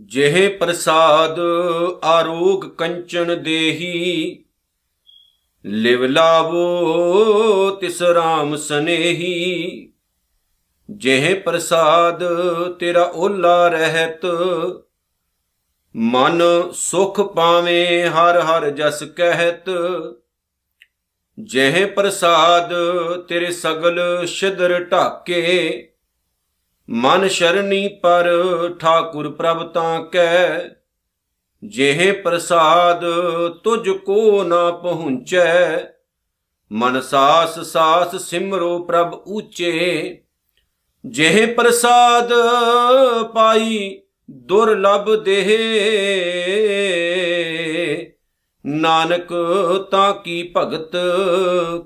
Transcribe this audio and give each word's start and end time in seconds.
ਜਿਹੇ 0.00 0.48
ਪ੍ਰਸਾਦ 0.48 1.38
ਆਰੋਗ 2.04 2.64
ਕੰਚਨ 2.64 3.42
ਦੇਹੀ, 3.42 4.44
ਲਿਵ 5.64 6.04
ਲਾਵੋ 6.04 7.70
ਤਿਸ 7.70 8.02
ਰਾਮ 8.02 8.56
ਸਨੇਹੀ। 8.56 9.92
ਜਿਹੇ 10.90 11.34
ਪ੍ਰਸਾਦ 11.34 12.24
ਤੇਰਾ 12.78 13.12
ਓਲਾ 13.14 13.68
ਰਹਿਤ, 13.68 14.26
ਮਨ 15.96 16.42
ਸੁਖ 16.72 17.20
ਪਾਵੇਂ 17.20 18.06
ਹਰ 18.06 18.40
ਹਰ 18.40 18.70
ਜਸ 18.70 19.02
ਕਹਿਤ। 19.02 19.70
ਜਿਹੇ 21.38 21.84
ਪ੍ਰਸਾਦ 21.86 22.72
ਤੇਰੇ 23.28 23.50
ਸਗਲ 23.50 24.26
ਸ਼ਿਦਰ 24.26 24.84
ਢਾਕੇ, 24.84 25.88
ਮਨ 26.88 27.28
ਸ਼ਰਣੀ 27.28 27.88
ਪਰ 28.02 28.28
ਠਾਕੁਰ 28.80 29.28
ਪ੍ਰਭ 29.30 29.62
ਤਾਂ 29.72 30.00
ਕੈ, 30.04 30.58
ਜਿਹੇ 31.62 32.10
ਪ੍ਰਸਾਦ 32.12 33.04
ਤੁਝ 33.64 33.88
ਕੋ 33.90 34.42
ਨਾ 34.42 34.70
ਪਹੁੰਚੈ, 34.70 35.78
ਮਨ 36.72 37.00
ਸਾਸ 37.00 37.58
ਸਾਸ 37.60 38.16
ਸਿਮਰੋ 38.16 38.78
ਪ੍ਰਭ 38.78 39.14
ਊਚੇ, 39.28 40.22
ਜਿਹੇ 41.04 41.46
ਪ੍ਰਸਾਦ 41.46 42.32
ਪਾਈ 43.34 44.00
ਦੁਰਲਭ 44.30 45.14
ਦੇਹ 45.24 45.48
ਨਾਨਕ 48.68 49.28
ਤਾਂ 49.90 50.14
ਕੀ 50.14 50.52
ਭਗਤ 50.56 50.96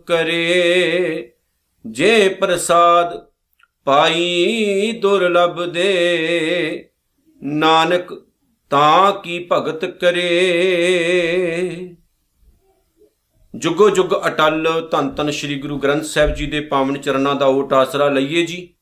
ਕਰੇ? 0.07 1.33
ਜੇ 1.87 2.29
ਪ੍ਰਸਾਦ 2.29 3.27
ਪਾਈ 3.85 4.93
ਦੁਰਲਭ 5.03 5.65
ਦੇ, 5.65 6.91
ਨਾਨਕ 7.43 8.13
ਤਾਂ 8.71 9.13
ਕੀ 9.13 9.49
ਭਗਤ 9.53 9.85
ਕਰੇ? 9.85 10.31
ਜੁਗੋ 13.55 13.91
ਜੁਗ 13.91 14.11
ਅਟਲ 14.27 14.89
ਧੰਨ 14.91 15.11
ਧੰਨ 15.11 15.31
ਸ੍ਰੀ 15.31 15.59
ਗੁਰੂ 15.59 15.79
ਗ੍ਰੰਥ 15.79 16.03
ਸਾਹਿਬ 16.03 16.35
ਜੀ 16.35 16.47
ਦੇ 16.47 16.61
ਪਾਵਨ 16.61 16.99
ਚਰਨਾਂ 16.99 17.35
ਦਾ 17.35 17.47
ਓਟ 17.47 17.73
ਆਸਰਾ 17.73 18.09
ਲਈਏ 18.09 18.47
ਜੀ। 18.47 18.75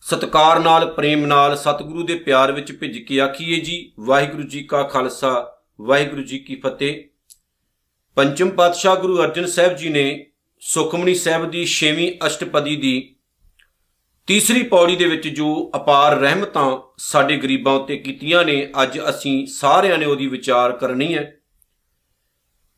ਸਤਕਾਰ 0.00 0.60
ਨਾਲ, 0.60 0.86
ਪ੍ਰੇਮ 0.86 1.26
ਨਾਲ, 1.26 1.56
ਸਤਿਗੁਰੂ 1.56 2.02
ਦੇ 2.02 2.14
ਪਿਆਰ 2.14 2.52
ਵਿੱਚ 2.52 2.72
ਭਿੱਜ 2.72 2.98
ਕੇ 2.98 3.20
ਆਖੀਏ 3.20 3.60
ਜੀ। 3.60 3.92
ਵਾਹਿਗੁਰੂ 4.00 4.42
ਜੀ 4.42 4.62
ਕਾ 4.62 4.82
ਖਾਲਸਾ 4.82 5.59
ਵਾਹਿਗੁਰੂ 5.86 6.22
ਜੀ 6.22 6.38
ਕੀ 6.38 6.54
ਫਤਿਹ। 6.54 7.04
ਪੰਚਮ 8.16 8.50
ਪਾਤਸ਼ਾਹ 8.50 8.96
ਗੁਰੂ 8.96 9.22
ਅਰਜਨ 9.22 9.46
ਸਾਹਿਬ 9.46 9.76
ਜੀ 9.76 9.88
ਨੇ 9.88 10.26
ਸੁਖਮਨੀ 10.60 11.14
ਸਾਹਿਬ 11.14 11.50
ਦੀ 11.50 11.66
6ਵੀਂ 11.66 12.26
ਅਸ਼ਟਪਦੀ 12.26 12.76
ਦੀ 12.76 13.16
ਤੀਸਰੀ 14.26 14.62
ਪੌੜੀ 14.62 14.96
ਦੇ 14.96 15.04
ਵਿੱਚ 15.04 15.28
ਜੋ 15.28 15.70
ਅਪਾਰ 15.76 16.18
ਰਹਿਮਤਾਂ 16.18 16.78
ਸਾਡੇ 16.98 17.36
ਗਰੀਬਾਂ 17.36 17.74
ਉੱਤੇ 17.74 17.96
ਕੀਤੀਆਂ 17.96 18.44
ਨੇ, 18.44 18.72
ਅੱਜ 18.82 18.98
ਅਸੀਂ 19.08 19.46
ਸਾਰਿਆਂ 19.46 19.98
ਨੇ 19.98 20.06
ਉਹਦੀ 20.06 20.26
ਵਿਚਾਰ 20.26 20.72
ਕਰਨੀ 20.72 21.14
ਹੈ। 21.14 21.40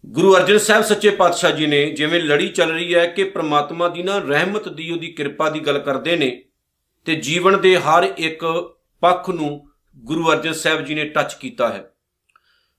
ਗੁਰੂ 0.06 0.36
ਅਰਜਨ 0.36 0.58
ਸਾਹਿਬ 0.58 0.84
ਸੱਚੇ 0.84 1.10
ਪਾਤਸ਼ਾਹ 1.10 1.50
ਜੀ 1.50 1.66
ਨੇ 1.66 1.90
ਜਿਵੇਂ 1.90 2.20
ਲੜੀ 2.20 2.48
ਚੱਲ 2.48 2.70
ਰਹੀ 2.70 2.94
ਹੈ 2.94 3.06
ਕਿ 3.06 3.24
ਪ੍ਰਮਾਤਮਾ 3.24 3.88
ਦੀ 3.88 4.02
ਨਾ 4.02 4.18
ਰਹਿਮਤ 4.18 4.68
ਦੀ 4.68 4.90
ਉਹਦੀ 4.90 5.06
ਕਿਰਪਾ 5.06 5.50
ਦੀ 5.50 5.60
ਗੱਲ 5.60 5.78
ਕਰਦੇ 5.78 6.16
ਨੇ, 6.16 6.44
ਤੇ 7.04 7.14
ਜੀਵਨ 7.14 7.60
ਦੇ 7.60 7.76
ਹਰ 7.76 8.12
ਇੱਕ 8.18 8.44
ਪੱਖ 9.00 9.30
ਨੂੰ 9.30 9.70
ਗੁਰੂ 9.96 10.32
ਅਰਜਨ 10.32 10.52
ਸਾਹਿਬ 10.52 10.84
ਜੀ 10.84 10.94
ਨੇ 10.94 11.04
ਟੱਚ 11.04 11.34
ਕੀਤਾ 11.34 11.68
ਹੈ। 11.68 11.91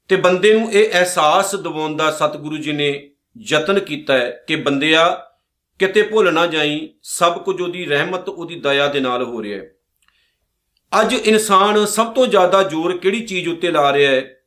ਤੇ 0.07 0.15
ਬੰਦੇ 0.15 0.53
ਨੂੰ 0.53 0.73
ਇਹ 0.73 0.93
ਅਹਿਸਾਸ 0.93 1.55
ਦਿਵਾਉਣ 1.55 1.95
ਦਾ 1.95 2.11
ਸਤਿਗੁਰੂ 2.11 2.57
ਜੀ 2.57 2.71
ਨੇ 2.71 3.11
ਯਤਨ 3.37 3.79
ਕੀਤਾ 3.79 4.13
ਹੈ 4.13 4.43
ਕਿ 4.47 4.55
ਬੰਦਿਆ, 4.55 5.29
ਕਿਤੇ 5.79 6.01
ਭੁੱਲ 6.01 6.33
ਨਾ 6.33 6.47
ਜਾਈ, 6.47 6.89
ਸਭ 7.03 7.43
ਕੁਝ 7.43 7.61
ਉਹਦੀ 7.61 7.85
ਰਹਿਮਤ, 7.85 8.29
ਉਹਦੀ 8.29 8.59
ਦਇਆ 8.59 8.87
ਦੇ 8.87 8.99
ਨਾਲ 8.99 9.23
ਹੋ 9.23 9.43
ਰਿਹਾ 9.43 9.59
ਹੈ। 9.59 9.71
ਅੱਜ 11.01 11.13
ਇਨਸਾਨ 11.13 11.85
ਸਭ 11.85 12.13
ਤੋਂ 12.13 12.27
ਜ਼ਿਆਦਾ 12.27 12.63
ਜ਼ੋਰ 12.63 12.97
ਕਿਹੜੀ 12.97 13.25
ਚੀਜ਼ 13.25 13.47
ਉੱਤੇ 13.47 13.71
ਲਾ 13.71 13.93
ਰਿਹਾ 13.93 14.11
ਹੈ 14.11 14.39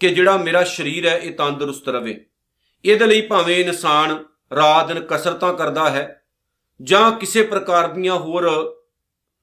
ਕਿ 0.00 0.08
ਜਿਹੜਾ 0.08 0.36
ਮੇਰਾ 0.36 0.64
ਸਰੀਰ 0.64 1.06
ਹੈ, 1.06 1.18
ਇਹ 1.18 1.32
ਤੰਦਰੁਸਤ 1.34 1.88
ਰਵੇ? 1.88 2.24
ਇਹਦੇ 2.84 3.06
ਲਈ 3.06 3.20
ਭਾਵੇਂ 3.20 3.56
ਇਨਸਾਨ 3.56 4.24
ਰਾਤ 4.56 4.88
ਦਿਨ 4.88 5.00
ਕਸਰਤਾਂ 5.10 5.54
ਕਰਦਾ 5.54 5.90
ਹੈ 5.90 6.22
ਜਾਂ 6.82 7.12
ਕਿਸੇ 7.12 7.42
ਪ੍ਰਕਾਰ 7.42 7.88
ਦੀਆਂ 7.88 8.14
ਹੋਰ 8.14 8.72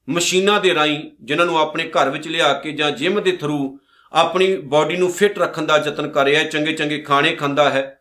ਮਸ਼ੀਨਾਂ 0.08 0.60
ਦੇ 0.60 0.74
ਰਾਈ 0.74 1.10
ਜਿਨ੍ਹਾਂ 1.22 1.46
ਨੂੰ 1.46 1.58
ਆਪਣੇ 1.58 1.90
ਘਰ 1.90 2.10
ਵਿੱਚ 2.10 2.28
ਲਿਆ 2.28 2.52
ਕੇ 2.52 2.72
ਜਾਂ 2.72 2.90
ਜਿਮ 2.90 3.20
ਦੇ 3.20 3.32
ਥਰੂ 3.32 3.78
ਆਪਣੀ 4.16 4.56
ਬਾਡੀ 4.56 4.96
ਨੂੰ 4.96 5.12
ਫਿੱਟ 5.12 5.38
ਰੱਖਣ 5.38 5.66
ਦਾ 5.66 5.76
ਯਤਨ 5.86 6.08
ਕਰ 6.08 6.24
ਰਿਹਾ 6.24 6.42
ਹੈ, 6.42 6.48
ਚੰਗੇ 6.48 6.72
ਚੰਗੇ 6.72 6.98
ਖਾਣੇ 6.98 7.36
ਖਾਂਦਾ 7.36 7.70
ਹੈ 7.70 8.00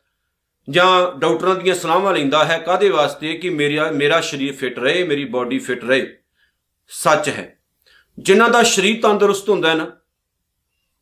ਜਾਂ 0.69 1.19
ਡਾਕਟਰਾਂ 1.19 1.55
ਦੀਆਂ 1.55 1.75
ਸਲਾਹਾਂ 1.75 2.13
ਲੈਂਦਾ 2.13 2.45
ਹੈ 2.45 2.57
ਕਾਦੇ 2.57 2.89
ਵਾਸਤੇ? 2.89 3.33
ਕਿ 3.33 3.49
ਮੇਰਾ 3.49 3.91
ਮੇਰਾ 3.91 4.21
ਸਰੀਰ 4.21 4.53
ਫਿੱਟ 4.53 4.79
ਰਹੇ, 4.79 5.03
ਮੇਰੀ 5.03 5.25
ਬਾਡੀ 5.25 5.59
ਫਿੱਟ 5.59 5.83
ਰਹੇ। 5.83 6.17
ਸੱਚ 6.87 7.29
ਹੈ। 7.29 7.59
ਜਿਨ੍ਹਾਂ 8.19 8.49
ਦਾ 8.49 8.63
ਸਰੀਰ 8.63 9.01
ਤੰਦਰੁਸਤ 9.01 9.49
ਹੁੰਦਾ 9.49 9.69
ਹੈ 9.69 9.75
ਨਾ, 9.75 9.91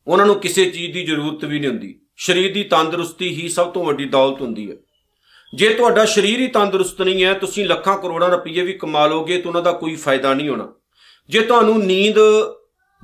ਉਹਨਾਂ 0.06 0.26
ਨੂੰ 0.26 0.40
ਕਿਸੇ 0.40 0.64
ਚੀਜ਼ 0.64 0.92
ਦੀ 0.92 1.04
ਜ਼ਰੂਰਤ 1.04 1.44
ਵੀ 1.44 1.58
ਨਹੀਂ 1.58 1.70
ਹੁੰਦੀ। 1.70 2.00
ਸਰੀਰ 2.16 2.54
ਦੀ 2.54 2.64
ਤੰਦਰੁਸਤੀ 2.64 3.28
ਹੀ 3.28 3.48
ਸਭ 3.48 3.70
ਤੋਂ 3.70 3.84
ਵੱਡੀ 3.84 4.04
ਦੌਲਤ 4.04 4.40
ਹੁੰਦੀ 4.40 4.70
ਹੈ। 4.70 4.76
ਜੇ 5.54 5.74
ਤੁਹਾਡਾ 5.74 6.04
ਸਰੀਰ 6.04 6.40
ਹੀ 6.40 6.46
ਤੰਦਰੁਸਤ 6.46 7.02
ਨਹੀਂ 7.02 7.24
ਹੈ, 7.24 7.34
ਤੁਸੀਂ 7.34 7.66
ਲੱਖਾਂ 7.66 7.98
ਕਰੋੜਾਂ 7.98 8.30
ਰੁਪਏ 8.30 8.60
ਵੀ 8.60 8.72
ਕਮਾ 8.72 9.06
ਲੋਗੇ 9.06 9.40
ਤਾਂ 9.40 9.50
ਉਹਨਾਂ 9.50 9.62
ਦਾ 9.62 9.72
ਕੋਈ 9.72 9.96
ਫਾਇਦਾ 9.96 10.34
ਨਹੀਂ 10.34 10.48
ਹੋਣਾ। 10.48 10.74
ਜੇ 11.28 11.40
ਤੁਹਾਨੂੰ 11.40 11.86
ਨੀਂਦ 11.86 12.18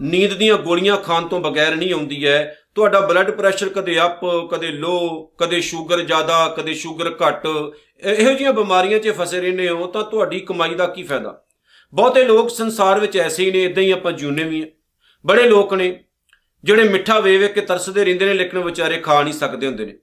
ਨੀਂਦ 0.00 0.34
ਦੀਆਂ 0.34 0.56
ਗੋਲੀਆਂ 0.56 0.96
ਖਾਣ 0.96 1.26
ਤੋਂ 1.28 1.40
ਬਗੈਰ 1.40 1.76
ਨਹੀਂ 1.76 1.92
ਆਉਂਦੀ 1.92 2.26
ਹੈ। 2.26 2.56
ਤੁਹਾਡਾ 2.74 3.00
ਬਲੱਡ 3.00 3.30
ਪ੍ਰੈਸ਼ਰ 3.30 3.68
ਕਦੇ 3.68 3.98
ਅਪ 4.00 4.20
ਕਦੇ 4.52 4.68
ਲੋ 4.68 5.20
ਕਦੇ 5.38 5.60
ਸ਼ੂਗਰ 5.60 6.00
ਜ਼ਿਆਦਾ, 6.00 6.48
ਕਦੇ 6.48 6.74
ਸ਼ੂਗਰ 6.74 7.16
ਘੱਟ, 7.26 7.46
ਇਹੋ 8.04 8.30
ਜਿਹੀਆਂ 8.30 8.52
ਬਿਮਾਰੀਆਂ 8.52 8.98
'ਚ 8.98 9.08
ਫਸੇ 9.08 9.40
ਰਹਿੰਦੇ 9.40 9.68
ਹੋ 9.68 9.86
ਤਾਂ 9.86 10.02
ਤੁਹਾਡੀ 10.02 10.40
ਕਮਾਈ 10.40 10.74
ਦਾ 10.74 10.86
ਕੀ 10.86 11.02
ਫਾਇਦਾ? 11.02 11.44
ਬਹੁਤੇ 11.94 12.24
ਲੋਕ 12.24 12.50
ਸੰਸਾਰ 12.50 13.00
ਵਿੱਚ 13.00 13.16
ਐਸੇ 13.16 13.44
ਹੀ 13.44 13.50
ਨੇ 13.50 13.64
ਇਦਾਂ 13.64 13.82
ਹੀ 13.82 13.90
ਆਪਾਂ 13.90 14.12
ਜੂਨੇ 14.12 14.44
ਵੀ 14.44 14.62
ਆ 14.62 14.66
ਬੜੇ 15.26 15.48
ਲੋਕ 15.48 15.74
ਨੇ 15.74 16.04
ਜਿਹੜੇ 16.64 16.84
ਮਿੱਠਾ 16.84 17.20
ਵੇ 17.20 17.36
ਵੇ 17.38 17.48
ਕੇ 17.48 17.60
ਤਰਸਦੇ 17.60 18.04
ਰਹਿੰਦੇ 18.04 18.26
ਨੇ 18.26 18.34
ਲੇਕਿਨ 18.34 18.60
ਵਿਚਾਰੇ 18.60 18.98
ਖਾ 18.98 19.22
ਨਹੀਂ 19.22 19.34
ਸਕਦੇ 19.34 19.66
ਹੁੰਦੇ 19.66 19.86
ਨੇ। 19.86 19.94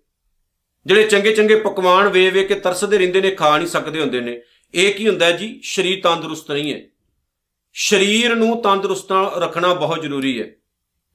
ਜਿਹੜੇ 0.85 1.03
ਚੰਗੇ 1.03 1.34
ਚੰਗੇ 1.34 1.56
ਪਕਵਾਨ 1.56 2.08
ਵੇ 2.08 2.29
ਵੇ 2.29 2.44
ਕੇ 2.44 2.56
ਤਰਸਦੇ 2.56 2.97
ਰਹਿੰਦੇ 2.97 3.22
ਨੇ, 3.22 3.29
ਖਾ 3.29 3.58
ਨਹੀਂ 3.58 3.68
ਸਕਦੇ 3.68 4.02
ਹੁੰਦੇ 4.02 4.22
ਨੇ। 4.22 4.41
ਇਹ 4.74 4.94
ਕੀ 4.94 5.08
ਹੁੰਦਾ 5.08 5.31
ਜੀ? 5.31 5.62
ਸਰੀਰ 5.64 6.02
ਤੰਦਰੁਸਤ 6.03 6.52
ਨਹੀਂ 6.52 6.74
ਹੈ। 6.74 6.81
ਸਰੀਰ 7.79 8.35
ਨੂੰ 8.35 8.61
ਤੰਦਰੁਸਤ 8.61 9.07
ਰੱਖਣਾ 9.38 9.73
ਬਹੁਤ 9.73 10.01
ਜ਼ਰੂਰੀ 10.01 10.41
ਹੈ। 10.41 10.47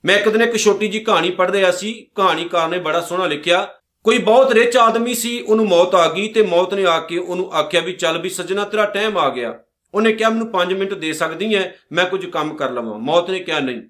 ਮੈਂ 0.05 0.19
ਇੱਕ 0.19 0.29
ਦਿਨ 0.29 0.43
ਇੱਕ 0.43 0.57
ਛੋਟੀ 0.57 0.89
ਜੀ 0.89 1.01
ਕਹਾਣੀ 1.01 1.31
ਪੜ੍ਹ 1.31 1.53
ਰਿਹਾ 1.53 1.71
ਸੀ। 1.71 2.07
ਕਹਾਣੀਕਾਰ 2.15 2.69
ਨੇ 2.69 2.79
ਬੜਾ 2.79 3.01
ਸੋਹਣਾ 3.01 3.27
ਲਿਖਿਆ। 3.27 3.69
ਕੋਈ 4.05 4.19
ਬਹੁਤ 4.19 4.53
ਰਿਚ 4.53 4.77
ਆਦਮੀ 4.77 5.15
ਸੀ, 5.15 5.41
ਉਹਨੂੰ 5.41 5.69
ਮੌਤ 5.69 5.95
ਆ 5.95 6.13
ਗਈ 6.13 6.29
ਤੇ 6.29 6.43
ਮੌਤ 6.43 6.75
ਨੇ 6.75 6.85
ਆ 6.85 7.01
ਕੇ 7.01 7.19
ਉਹਨੂੰ 7.19 7.53
ਆਖਿਆ 7.53 7.81
ਵੀ 7.81 7.93
ਚੱਲ 7.93 8.19
ਵੀ 8.19 8.29
ਸੱਜਣਾ, 8.29 8.65
ਤੇਰਾ 8.65 8.85
ਟਾਈਮ 8.85 9.19
ਆ 9.19 9.29
ਗਿਆ। 9.29 9.59
ਉਹਨੇ 9.95 10.13
ਕਿਹਾ, 10.13 10.29
ਮੈਨੂੰ 10.29 10.51
5 10.51 10.75
ਮਿੰਟ 10.75 10.95
ਦੇ 10.95 11.13
ਸਕਦੀ 11.13 11.55
ਐ, 11.55 11.69
ਮੈਂ 11.93 12.07
ਕੁਝ 12.07 12.27
ਕੰਮ 12.27 12.55
ਕਰ 12.55 12.71
ਲਵਾਂ। 12.71 12.99
ਮੌਤ 12.99 13.31
ਨੇ 13.31 13.39
ਕਿਹਾ, 13.39 13.61
ਨਹੀਂ। 13.61 13.83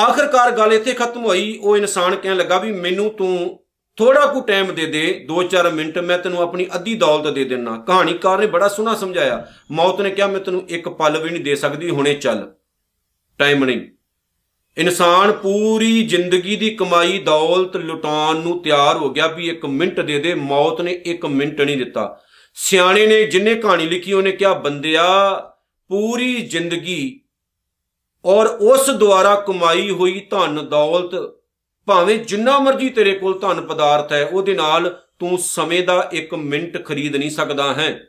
ਆਖਰਕਾਰ 0.00 0.50
ਗੱਲ 0.50 0.72
ਇੱਥੇ 0.72 0.92
ਖਤਮ 0.92 1.24
ਹੋਈ। 1.24 1.58
ਉਹ 1.62 1.76
ਇਨਸਾਨ 1.76 2.16
ਕਹਿਣ 2.16 2.36
ਲੱਗਾ 2.36 2.58
ਵੀ, 2.58 2.72
ਮੈਨੂੰ 2.72 3.10
ਤੂੰ 3.10 3.61
ਥੋੜਾ 3.96 4.26
ਕੁ 4.26 4.40
ਟਾਈਮ 4.40 4.74
ਦੇ 4.74 4.86
ਦੇ 4.86 5.26
2-4 5.28 5.70
ਮਿੰਟ, 5.70 5.98
ਮੈਂ 5.98 6.18
ਤੈਨੂੰ 6.18 6.42
ਆਪਣੀ 6.42 6.66
ਅੱਧੀ 6.74 6.94
ਦੌਲਤ 6.94 7.34
ਦੇ 7.34 7.44
ਦੇਣਾ 7.44 7.76
ਕਹਾਣੀਕਾਰ 7.86 8.38
ਨੇ 8.38 8.46
ਬੜਾ 8.46 8.68
ਸੋਹਣਾ 8.68 8.94
ਸਮਝਾਇਆ। 8.94 9.46
ਮੌਤ 9.70 10.00
ਨੇ 10.00 10.10
ਕਿਹਾ, 10.10 10.26
ਮੈਂ 10.26 10.40
ਤੈਨੂੰ 10.40 10.64
ਇੱਕ 10.68 10.88
ਪਲ 10.88 11.18
ਵੀ 11.22 11.30
ਨਹੀਂ 11.30 11.44
ਦੇ 11.44 11.54
ਸਕਦੀ, 11.54 11.90
ਹੁਣੇ 11.90 12.14
ਚੱਲ। 12.14 12.54
ਟਾਈਮ 13.38 13.64
ਨਹੀਂ। 13.64 13.80
ਇਨਸਾਨ 14.78 15.32
ਪੂਰੀ 15.32 16.06
ਜ਼ਿੰਦਗੀ 16.06 16.56
ਦੀ 16.56 16.70
ਕਮਾਈ, 16.70 17.18
ਦੌਲਤ 17.18 17.76
ਲੁਟਾਉਣ 17.76 18.36
ਨੂੰ 18.36 18.62
ਤਿਆਰ 18.62 18.96
ਹੋ 18.96 19.10
ਗਿਆ 19.10 19.26
ਵੀ 19.26 19.48
ਇੱਕ 19.48 19.66
ਮਿੰਟ 19.66 20.00
ਦੇ 20.00 20.18
ਦੇ, 20.18 20.34
ਮੌਤ 20.34 20.80
ਨੇ 20.80 20.92
ਇੱਕ 20.92 21.26
ਮਿੰਟ 21.26 21.60
ਨਹੀਂ 21.60 21.76
ਦਿੱਤਾ। 21.76 22.20
ਸਿਆਣੇ 22.54 23.06
ਨੇ 23.06 23.24
ਜਿੰਨੇ 23.24 23.54
ਕਹਾਣੀ 23.54 23.86
ਲਿਖੀ, 23.86 24.12
ਉਹਨੇ 24.12 24.32
ਕਿਹਾ, 24.32 24.54
ਬੰਦਿਆ, 24.54 25.04
ਪੂਰੀ 25.88 26.34
ਜ਼ਿੰਦਗੀ 26.34 27.20
ਔਰ 28.24 28.46
ਉਸ 28.46 28.90
ਦੁਆਰਾ 28.90 29.34
ਕਮਾਈ 29.34 29.90
ਹੋਈ 29.90 30.20
ਧਨ, 30.30 30.66
ਦੌਲਤ 30.68 31.41
ਭਾਵੇਂ 31.86 32.18
ਜਿੰਨਾ 32.18 32.58
ਮਰਜ਼ੀ 32.58 32.88
ਤੇਰੇ 32.88 33.12
ਕੋਲ 33.12 33.38
ਧਨ 33.38 33.60
ਪਦਾਰਥ 33.60 34.12
ਹੈ, 34.12 34.24
ਉਹਦੇ 34.24 34.54
ਨਾਲ 34.54 35.02
ਤੂੰ 35.18 35.38
ਸਮੇਂ 35.38 35.82
ਦਾ 35.82 36.10
ਇੱਕ 36.12 36.34
ਮਿੰਟ 36.34 36.84
ਖਰੀਦ 36.84 37.16
ਨਹੀਂ 37.16 37.30
ਸਕਦਾ 37.30 37.74
ਹੈ। 37.74 38.00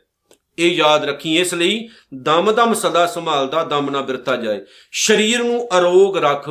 ਇਹ 0.58 0.70
ਯਾਦ 0.70 1.04
ਰੱਖੀ, 1.04 1.38
ਇਸ 1.38 1.54
ਲਈ 1.54 1.88
ਦਮ 2.14 2.52
ਦਮ 2.52 2.74
ਸਦਾ 2.74 3.06
ਸੰਭਾਲਦਾ, 3.06 3.64
ਦਮ 3.64 3.90
ਨਾ 3.90 4.00
ਬਿਰਤਾ 4.00 4.36
ਜਾਏ। 4.36 4.60
ਸਰੀਰ 4.92 5.38
ਨੂੰ 5.38 5.68
ਅਰੋਗ 5.78 6.18
ਰੱਖ 6.18 6.50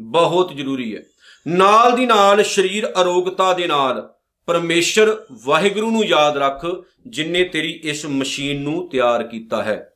ਬਹੁਤ 0.00 0.56
ਜ਼ਰੂਰੀ 0.56 0.96
ਹੈ। 0.96 1.02
ਨਾਲ 1.48 1.96
ਦੀ 1.96 2.06
ਨਾਲ 2.06 2.44
ਸਰੀਰ 2.44 2.92
ਅਰੋਗਤਾ 3.00 3.52
ਦੇ 3.52 3.66
ਨਾਲ 3.66 4.14
ਪਰਮੇਸ਼ਰ 4.46 5.22
ਵਾਹਿਗੁਰੂ 5.44 5.90
ਨੂੰ 5.90 6.04
ਯਾਦ 6.04 6.36
ਰੱਖ 6.36 6.66
ਜਿਨਨੇ 7.06 7.44
ਤੇਰੀ 7.44 7.80
ਇਸ 7.84 8.06
ਮਸ਼ੀਨ 8.06 8.62
ਨੂੰ 8.62 8.88
ਤਿਆਰ 8.88 9.22
ਕੀਤਾ 9.22 9.62
ਹੈ। 9.62 9.92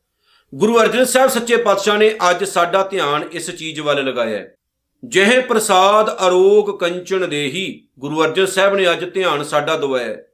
ਗੁਰੂ 0.55 0.81
ਅਰਜਨ 0.81 1.05
ਸਾਹਿਬ 1.05 1.31
ਸੱਚੇ 1.31 1.57
ਪਾਤਸ਼ਾਹ 1.57 1.99
ਨੇ 1.99 2.15
ਅੱਜ 2.31 2.45
ਸਾਡਾ 2.45 2.83
ਧਿਆਨ 2.83 3.25
ਇਸ 3.33 3.51
ਚੀਜ਼ 3.51 3.81
ਵੱਲ 3.81 4.05
ਲਗਾਇਆ 4.05 4.39
ਹੈ। 4.39 4.55
ਜਿਹੇ 5.09 5.41
ਪ੍ਰਸਾਦ 5.41 6.27
ਅਰੋਗ 6.27 6.79
ਕੰਚਨ 6.79 7.29
ਦੇਹੀ, 7.29 7.89
ਗੁਰੂ 7.99 8.25
ਅਰਜਨ 8.25 8.47
ਸਾਹਿਬ 8.47 8.75
ਨੇ 8.75 8.91
ਅੱਜ 8.91 9.15
ਧਿਆਨ 9.15 9.43
ਸਾਡਾ 9.43 9.77
ਦਵਾਇਆ 9.77 10.07
ਹੈ। 10.07 10.27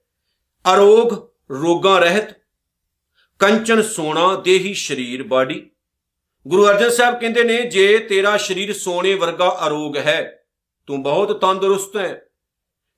ਅਰੋਗ 0.75 1.13
ਰੋਗਾਂ 1.53 2.01
ਰਹਿਤ, 2.01 2.31
ਕੰਚਨ 3.39 3.83
ਸੋਨਾ 3.83 4.35
ਦੇਹੀ 4.35 4.75
ਸਰੀਰ 4.75 5.23
ਬਾਡੀ 5.23 5.71
ਗੁਰੂ 6.49 6.67
ਅਰਜਨ 6.67 6.91
ਸਾਹਿਬ 6.91 7.21
ਕਹਿੰਦੇ 7.21 7.45
ਨੇ, 7.45 7.63
ਜੇ 7.63 7.99
ਤੇਰਾ 7.99 8.37
ਸਰੀਰ 8.37 8.73
ਸੋਨੇ 8.73 9.15
ਵਰਗਾ 9.15 9.59
ਅਰੋਗ 9.67 9.97
ਹੈ, 9.97 10.45
ਤੂੰ 10.87 11.03
ਬਹੁਤ 11.03 11.41
ਤੰਦਰੁਸਤ 11.41 11.97
ਹੈ। 11.97 12.27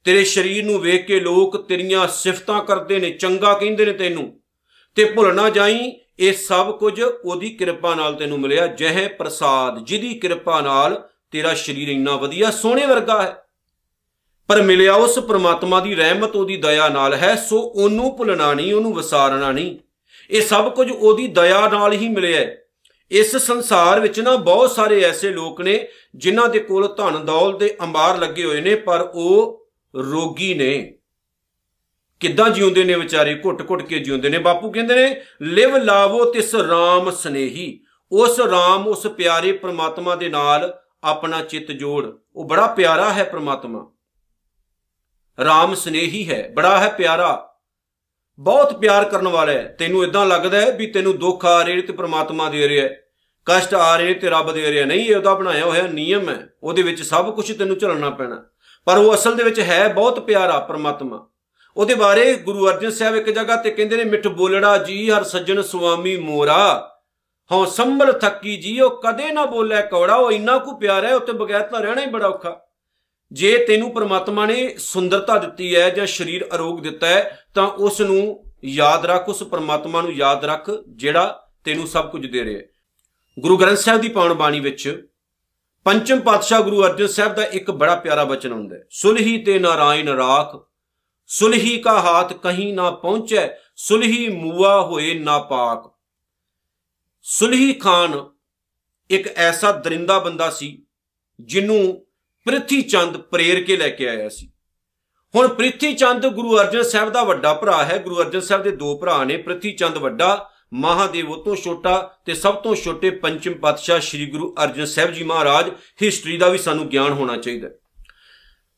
ਤੇਰੇ 0.04 0.24
ਸਰੀਰ 0.24 0.64
ਨੂੰ 0.64 0.80
ਵੇਖ 0.80 1.06
ਕੇ 1.06 1.20
ਲੋਕ 1.20 1.68
ਤੇਰੀਆਂ 1.68 2.08
ਸਿਫਤਾਂ 2.08 2.64
ਕਰਦੇ 2.64 2.98
ਨੇ, 2.98 3.10
ਚੰਗਾ 3.10 3.54
ਕਹਿੰਦੇ 3.54 3.86
ਨੇ 3.86 3.92
ਤੈਨੂੰ। 3.92 4.40
ਤੇ 4.94 5.04
ਭੁੱਲ 5.04 5.34
ਨਾ 5.34 5.50
ਜਾਈ, 5.50 5.92
ਇਹ 6.18 6.32
ਸਭ 6.32 6.78
ਕੁਝ 6.78 7.02
ਉਹਦੀ 7.02 7.50
ਕਿਰਪਾ 7.50 7.94
ਨਾਲ 7.94 8.14
ਤੈਨੂੰ 8.14 8.40
ਮਿਲਿਆ, 8.40 8.66
ਜਹ 8.66 9.08
ਪ੍ਰਸਾਦ 9.08 9.84
ਜਿਹਦੀ 9.84 10.14
ਕਿਰਪਾ 10.14 10.60
ਨਾਲ 10.60 11.08
ਤੇਰਾ 11.32 11.54
ਸਰੀਰ 11.54 11.88
ਇੰਨਾ 11.88 12.16
ਵਧੀਆ, 12.16 12.50
ਸੋਹਣੇ 12.50 12.86
ਵਰਗਾ 12.86 13.22
ਹੈ। 13.22 13.44
ਪਰ 14.48 14.62
ਮਿਲਿਆ 14.62 14.94
ਉਸ 14.94 15.18
ਪ੍ਰਮਾਤਮਾ 15.18 15.80
ਦੀ 15.80 15.94
ਰਹਿਮਤ, 15.94 16.36
ਉਹਦੀ 16.36 16.56
ਦਇਆ 16.56 16.88
ਨਾਲ 16.88 17.14
ਹੈ, 17.14 17.34
ਸੋ 17.34 17.58
ਉਹਨੂੰ 17.60 18.16
ਭੁੱਲਣਾ 18.16 18.54
ਨਹੀਂ, 18.54 18.74
ਉਹਨੂੰ 18.74 18.94
ਵਿਸਾਰਨਾ 18.94 19.52
ਨਹੀਂ। 19.52 19.78
ਇਹ 20.30 20.42
ਸਭ 20.42 20.72
ਕੁਝ 20.72 20.90
ਉਹਦੀ 20.90 21.26
ਦਇਆ 21.26 21.68
ਨਾਲ 21.68 21.92
ਹੀ 21.92 22.08
ਮਿਲਿਆ 22.08 22.50
ਇਸ 23.10 23.36
ਸੰਸਾਰ 23.36 24.00
ਵਿੱਚ 24.00 24.20
ਨਾ 24.20 24.36
ਬਹੁਤ 24.36 24.70
ਸਾਰੇ 24.70 25.02
ਐਸੇ 25.02 25.30
ਲੋਕ 25.30 25.60
ਨੇ, 25.60 25.88
ਜਿਨ੍ਹਾਂ 26.14 26.48
ਦੇ 26.48 26.58
ਕੋਲ 26.58 26.94
ਧਨ 26.96 27.26
ਦੌਲਤ 27.26 27.58
ਦੇ 27.58 27.76
ਅੰਬਾਰ 27.80 28.18
ਲੱਗੇ 28.18 28.44
ਹੋਏ 28.44 28.60
ਨੇ, 28.60 28.74
ਪਰ 28.74 29.10
ਉਹ 29.14 29.66
ਰੋਗੀ 29.94 30.54
ਨੇ। 30.54 30.94
ਕਿੱਦਾਂ 32.20 32.50
ਜਿਉਂਦੇ 32.50 32.84
ਨੇ 32.84 32.94
ਵਿਚਾਰੇ? 32.94 33.34
ਘੁੱਟ-ਘੁੱਟ 33.34 33.82
ਕੇ 33.82 33.98
ਜਿਉਂਦੇ 33.98 34.28
ਨੇ। 34.28 34.38
ਬਾਪੂ 34.38 34.70
ਕਹਿੰਦੇ 34.70 34.94
ਨੇ, 34.94 35.20
ਲਿਵ 35.42 35.76
ਲਾਵੋ 35.76 36.24
ਤਿਸ 36.24 36.54
ਰਾਮ 36.54 37.10
ਸਨੇਹੀ। 37.10 37.80
ਉਸ 38.12 38.40
ਰਾਮ, 38.40 38.88
ਉਸ 38.88 39.06
ਪਿਆਰੇ 39.06 39.52
ਪ੍ਰਮਾਤਮਾ 39.52 40.16
ਦੇ 40.16 40.28
ਨਾਲ 40.28 40.81
ਆਪਣਾ 41.04 41.42
ਚਿੱਤ 41.42 41.72
ਜੋੜ। 41.72 42.06
ਉਹ 42.36 42.44
ਬੜਾ 42.44 42.66
ਪਿਆਰਾ 42.66 43.12
ਹੈ 43.12 43.24
ਪ੍ਰਮਾਤਮਾ। 43.24 43.92
ਰਾਮ 45.44 45.74
ਸਨੇਹੀ 45.74 46.30
ਹੈ, 46.30 46.50
ਬੜਾ 46.54 46.78
ਹੈ 46.78 46.88
ਪਿਆਰਾ। 46.88 47.48
ਬਹੁਤ 48.38 48.78
ਪਿਆਰ 48.78 49.04
ਕਰਨ 49.04 49.28
ਵਾਲਾ 49.28 49.52
ਹੈ। 49.52 49.76
ਤੈਨੂੰ 49.78 50.04
ਇਦਾਂ 50.04 50.26
ਲੱਗਦਾ 50.26 50.60
ਹੈ 50.60 50.72
ਵੀ 50.72 50.86
ਤੈਨੂੰ 50.86 51.18
ਦੁੱਖ 51.18 51.44
ਆ 51.44 51.64
ਰਿਹਾ 51.64 51.80
ਤੇ 51.86 51.92
ਪ੍ਰਮਾਤਮਾ 51.92 52.50
ਦੇ 52.50 52.68
ਰਿਹਾ 52.68 52.84
ਹੈ। 52.84 53.02
ਕਸ਼ਟ 53.44 53.74
ਆ 53.74 53.96
ਰਹੇ 53.96 54.14
ਤੇ 54.14 54.30
ਰੱਬ 54.30 54.52
ਦੇ 54.52 54.70
ਰਿਹਾ। 54.70 54.86
ਨਹੀਂ, 54.86 55.00
ਇਹ 55.00 55.16
ਉਹਦਾ 55.16 55.34
ਬਣਾਇਆ 55.34 55.64
ਹੋਇਆ 55.64 55.82
ਨਿਯਮ 55.82 56.28
ਹੈ। 56.28 56.48
ਉਹਦੇ 56.62 56.82
ਵਿੱਚ 56.82 57.02
ਸਭ 57.02 57.34
ਕੁਝ 57.34 57.58
ਤੈਨੂੰ 57.58 57.78
ਝੱਲਣਾ 57.78 58.10
ਪੈਣਾ। 58.10 58.44
ਪਰ 58.84 58.98
ਉਹ 58.98 59.14
ਅਸਲ 59.14 59.36
ਦੇ 59.36 59.44
ਵਿੱਚ 59.44 59.60
ਹੈ 59.60 59.88
ਬਹੁਤ 59.88 60.20
ਪਿਆਰਾ 60.20 60.60
ਪ੍ਰਮਾਤਮਾ। 60.60 61.28
ਉਹਦੇ 61.76 61.94
ਬਾਰੇ 61.94 62.34
ਗੁਰੂ 62.34 62.68
ਅਰਜਨ 62.68 62.90
ਸਾਹਿਬ 62.90 63.16
ਇੱਕ 63.16 63.30
ਜਗ੍ਹਾ 63.30 63.56
ਤੇ 63.56 63.70
ਕਹਿੰਦੇ 63.70 63.96
ਨੇ, 63.96 64.04
ਮਿੱਠ 64.04 64.26
ਬੋਲੜਾ 64.26 64.78
ਜੀ 64.78 65.10
ਹਰ 65.10 65.24
ਸੱਜਣ 65.24 65.62
ਸੁਆਮੀ 65.62 66.16
ਮੋਰਾ। 66.16 66.91
ਹਉ 67.50 67.64
ਸੰਭਲ 67.64 68.12
ਥੱਕੀ 68.12 68.56
ਜੀ, 68.56 68.80
ਉਹ 68.80 69.02
ਕਦੇ 69.02 69.32
ਨਾ 69.32 69.46
ਬੋਲੇ 69.46 69.82
ਕੌੜਾ, 69.90 70.14
ਉਹ 70.14 70.32
ਇੰਨਾ 70.32 70.58
ਕੁ 70.58 70.76
ਪਿਆਰਾ 70.76 71.08
ਹੈ 71.08 71.14
ਉੱਤੇ 71.14 71.32
ਬਗੈਰ 71.32 71.60
ਤਾਂ 71.60 71.80
ਰਹਿਣਾ 71.80 72.00
ਹੀ 72.00 72.06
ਬੜਾ 72.06 72.28
ਔਖਾ। 72.28 72.60
ਜੇ 73.32 73.64
ਤੈਨੂੰ 73.64 73.94
ਪ੍ਰਮਾਤਮਾ 73.94 74.46
ਨੇ 74.46 74.76
ਸੁੰਦਰਤਾ 74.78 75.38
ਦਿੱਤੀ 75.38 75.76
ਹੈ 75.76 75.90
ਜਾਂ 75.90 76.06
ਸਰੀਰ 76.06 76.48
ਅਰੋਗ 76.54 76.80
ਦਿੱਤਾ 76.80 77.06
ਹੈ, 77.06 77.44
ਤਾਂ 77.54 77.68
ਉਸ 77.68 78.00
ਨੂੰ 78.00 78.44
ਯਾਦ 78.64 79.06
ਰੱਖ, 79.06 79.28
ਉਸ 79.28 79.42
ਪ੍ਰਮਾਤਮਾ 79.42 80.02
ਨੂੰ 80.02 80.12
ਯਾਦ 80.12 80.44
ਰੱਖ, 80.44 80.70
ਜਿਹੜਾ 80.88 81.50
ਤੈਨੂੰ 81.64 81.86
ਸਭ 81.86 82.10
ਕੁਝ 82.10 82.26
ਦੇ 82.26 82.44
ਰਿਹਾ 82.44 82.58
ਹੈ। 82.58 82.64
ਗੁਰੂ 83.38 83.56
ਗ੍ਰੰਥ 83.56 83.78
ਸਾਹਿਬ 83.78 84.00
ਦੀ 84.00 84.08
ਪਾਵਨ 84.08 84.32
ਬਾਣੀ 84.32 84.60
ਵਿੱਚ 84.60 85.08
ਪੰਚਮ 85.84 86.20
ਪਾਤਸ਼ਾਹ 86.20 86.60
ਗੁਰੂ 86.60 86.84
ਅਰਜਨ 86.84 87.06
ਸਾਹਿਬ 87.06 87.34
ਦਾ 87.34 87.44
ਇੱਕ 87.44 87.70
ਬੜਾ 87.70 87.94
ਪਿਆਰਾ 87.94 88.24
ਬਚਨ 88.24 88.52
ਹੁੰਦਾ 88.52 88.76
ਹੈ। 88.76 88.82
ਸੁਲਹੀ 88.90 89.38
ਤੇ 89.38 89.58
ਨਾਰਾਇਣ 89.58 90.08
ਰਾਖ, 90.08 90.66
ਸੁਲਹੀ 91.26 91.78
ਕਾ 91.78 92.00
ਹਾਥ 92.00 92.32
ਕਹੀਂ 92.32 92.74
ਨਾ 92.74 92.90
ਪਹੁੰਚੈ, 92.90 93.48
ਸੁਲਹੀ 93.76 94.28
ਮੂਆ 94.28 94.82
ਹੋਏ 94.82 95.14
ਨਾ 95.14 95.38
ਪਾਕ। 95.38 95.91
ਸੁਲਹੀ 97.24 97.72
ਖਾਨ 97.72 98.30
ਇੱਕ 99.10 99.26
ਐਸਾ 99.26 99.72
ਦਰਿੰਦਾ 99.72 100.18
ਬੰਦਾ 100.18 100.50
ਸੀ, 100.50 100.86
ਜਿਹਨੂੰ 101.40 102.06
ਪ੍ਰਿਥੀ 102.44 102.82
ਚੰਦ 102.82 103.16
ਪ੍ਰੇਰ 103.16 103.62
ਕੇ 103.64 103.76
ਲੈ 103.76 103.88
ਕੇ 103.88 104.08
ਆਇਆ 104.08 104.28
ਸੀ। 104.28 104.52
ਹੁਣ 105.34 105.48
ਪ੍ਰਿਥੀ 105.48 105.94
ਚੰਦ 105.94 106.26
ਗੁਰੂ 106.26 106.58
ਅਰਜਨ 106.58 106.82
ਸਾਹਿਬ 106.82 107.10
ਦਾ 107.10 107.22
ਵੱਡਾ 107.22 107.54
ਭਰਾ 107.54 107.84
ਹੈ। 107.84 107.98
ਗੁਰੂ 107.98 108.20
ਅਰਜਨ 108.20 108.40
ਸਾਹਿਬ 108.40 108.62
ਦੇ 108.62 108.70
ਦੋ 108.70 108.98
ਭਰਾ 108.98 109.24
ਨੇ, 109.24 109.36
ਪ੍ਰਿਥੀ 109.36 109.72
ਚੰਦ 109.72 109.98
ਵੱਡਾ, 109.98 110.50
ਮਹਾਦੇਵ 110.72 111.30
ਉਹ 111.30 111.44
ਤੋਂ 111.44 111.56
ਛੋਟਾ 111.56 112.16
ਤੇ 112.26 112.34
ਸਭ 112.34 112.54
ਤੋਂ 112.54 112.74
ਛੋਟੇ 112.74 113.10
ਪੰਚਮ 113.10 113.54
ਪਾਤਸ਼ਾਹ 113.54 114.00
ਸ੍ਰੀ 114.00 114.26
ਗੁਰੂ 114.26 114.54
ਅਰਜਨ 114.64 114.84
ਸਾਹਿਬ 114.84 115.12
ਜੀ 115.12 115.24
ਮਹਾਰਾਜ, 115.24 115.70
ਹਿਸਟਰੀ 116.02 116.36
ਦਾ 116.36 116.48
ਵੀ 116.48 116.58
ਸਾਨੂੰ 116.58 116.88
ਗਿਆਨ 116.88 117.12
ਹੋਣਾ 117.12 117.36
ਚਾਹੀਦਾ 117.36 117.68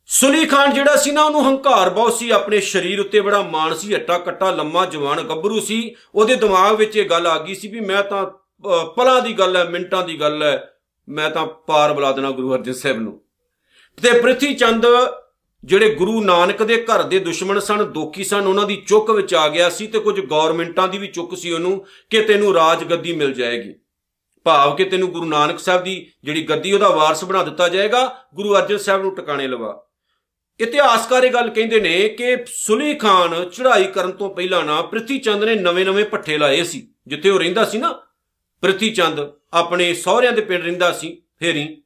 ਸੁਲੀ 0.08 0.44
ਖਾਨ 0.46 0.72
ਜਿਹੜਾ 0.74 0.96
ਸੀ 0.96 1.10
ਨਾ, 1.10 1.22
ਉਹਨੂੰ 1.22 1.44
ਹੰਕਾਰ 1.44 1.90
ਬਹੁਤ 1.90 2.14
ਸੀ, 2.14 2.30
ਆਪਣੇ 2.30 2.60
ਸਰੀਰ 2.60 3.00
ਉੱਤੇ 3.00 3.20
ਬੜਾ 3.20 3.40
ਮਾਣ 3.42 3.74
ਸੀ, 3.74 3.94
ਹੱਟਾ 3.94 4.18
ਕੱਟਾ, 4.18 4.50
ਲੰਮਾ 4.50 4.84
ਜਵਾਨ 4.86 5.20
ਗੱਭਰੂ 5.20 5.60
ਸੀ। 5.60 5.94
ਉਹਦੇ 6.14 6.34
ਦਿਮਾਗ 6.34 6.76
ਵਿੱਚ 6.76 6.96
ਇਹ 6.96 7.08
ਗੱਲ 7.10 7.26
ਆ 7.26 7.38
ਗਈ 7.38 7.54
ਸੀ 7.54 7.68
ਵੀ 7.68 7.80
ਮੈਂ 7.80 8.02
ਤਾਂ 8.02 8.24
ਪਲਾਂ 8.96 9.20
ਦੀ 9.22 9.32
ਗੱਲ 9.32 9.56
ਹੈ, 9.56 9.64
ਮਿੰਟਾਂ 9.64 10.02
ਦੀ 10.06 10.20
ਗੱਲ 10.20 10.42
ਹੈ, 10.42 10.74
ਮੈਂ 11.08 11.30
ਤਾਂ 11.30 11.46
ਪਾਰ 11.46 11.92
ਬੁਲਾ 11.92 12.12
ਦੇਣਾ 12.12 12.30
ਗੁਰੂ 12.30 12.54
ਅਰਜਨ 12.54 12.72
ਸਾਹਿਬ 12.72 13.00
ਨੂੰ। 13.00 13.20
ਤੇ 14.02 14.18
ਪ੍ਰਿਥੀ 14.20 14.54
ਚੰਦ, 14.54 14.86
ਜਿਹੜੇ 15.64 15.94
ਗੁਰੂ 15.94 16.20
ਨਾਨਕ 16.24 16.62
ਦੇ 16.62 16.76
ਘਰ 16.82 17.02
ਦੇ 17.02 17.18
ਦੁਸ਼ਮਣ 17.18 17.58
ਸਨ, 17.58 17.84
ਦੋਖੀ 17.84 18.24
ਸਨ, 18.24 18.46
ਉਹਨਾਂ 18.46 18.66
ਦੀ 18.66 18.76
ਚੁੱਕ 18.88 19.10
ਵਿੱਚ 19.10 19.34
ਆ 19.34 19.48
ਗਿਆ 19.48 19.68
ਸੀ 19.70 19.86
ਤੇ 19.86 19.98
ਕੁਝ 19.98 20.20
ਗਵਰਨਮੈਂਟਾਂ 20.20 20.88
ਦੀ 20.88 20.98
ਵੀ 20.98 21.06
ਚੁੱਕ 21.06 21.36
ਸੀ 21.36 21.52
ਉਹਨੂੰ, 21.52 21.84
ਕਿ 22.10 22.22
ਤੈਨੂੰ 22.22 22.54
ਰਾਜ 22.54 22.84
ਗੱਦੀ 22.84 23.12
ਮਿਲ 23.12 23.32
ਜਾਏਗੀ। 23.34 23.74
ਭਾਵ 24.46 24.74
ਕਿ 24.76 24.84
ਤੈਨੂੰ 24.84 25.08
ਗੁਰੂ 25.08 25.24
ਨਾਨਕ 25.24 25.58
ਸਾਹਿਬ 25.58 25.82
ਦੀ 25.82 26.06
ਜਿਹੜੀ 26.24 26.42
ਗੱਦੀ, 26.42 26.72
ਉਹਦਾ 26.72 26.88
ਵਾਰਸ 26.88 27.24
ਬਣਾ 27.24 27.42
ਦਿੱਤਾ 27.42 27.68
ਜਾਏਗਾ, 27.68 28.04
ਗੁਰੂ 28.34 28.54
ਅਰਜਨ 28.56 28.78
ਸਾਹਿਬ 28.78 29.02
ਨੂੰ 29.02 29.14
ਟਿਕਾਣੇ 29.14 29.48
ਲਵਾ। 29.48 29.80
ਇਤਿਹਾਸਕਾਰ 30.60 31.24
ਇਹ 31.24 31.32
ਗੱਲ 31.32 31.48
ਕਹਿੰਦੇ 31.50 31.80
ਨੇ 31.80 32.08
ਕਿ 32.08 32.36
ਸੁਲੀ 32.46 32.94
ਖਾਨ 32.94 33.48
ਚੜ੍ਹਾਈ 33.48 33.84
ਕਰਨ 33.84 34.12
ਤੋਂ 34.12 34.34
ਪਹਿਲਾਂ 34.34 34.64
ਨਾ 34.64 34.82
ਪ੍ਰਿਥੀ 34.82 35.18
ਚੰਦ 35.18 35.44
ਨੇ 35.44 35.54
ਨਵੇਂ-ਨਵੇਂ 35.54 36.04
ਪੱਠੇ 36.04 36.38
ਲਾਏ 36.38 36.62
ਸੀ, 36.62 36.88
ਜਿੱਥੇ 37.06 37.30
ਉਹ 37.30 37.38
ਰਹਿੰਦਾ 37.38 37.64
ਸੀ 37.64 37.78
ਨਾ। 37.78 37.92
ਪ੍ਰਿਥੀ 38.62 38.90
ਚੰਦ 38.90 39.20
ਆਪਣੇ 39.52 39.94
ਸਹੁਰਿਆਂ 39.94 40.32
ਦੇ 40.32 40.40
ਪਿੰਡ 40.40 40.64
ਰਹਿੰਦਾ 40.64 40.92
ਸੀ, 40.92 41.22
ਫੇਰੀ 41.38 41.82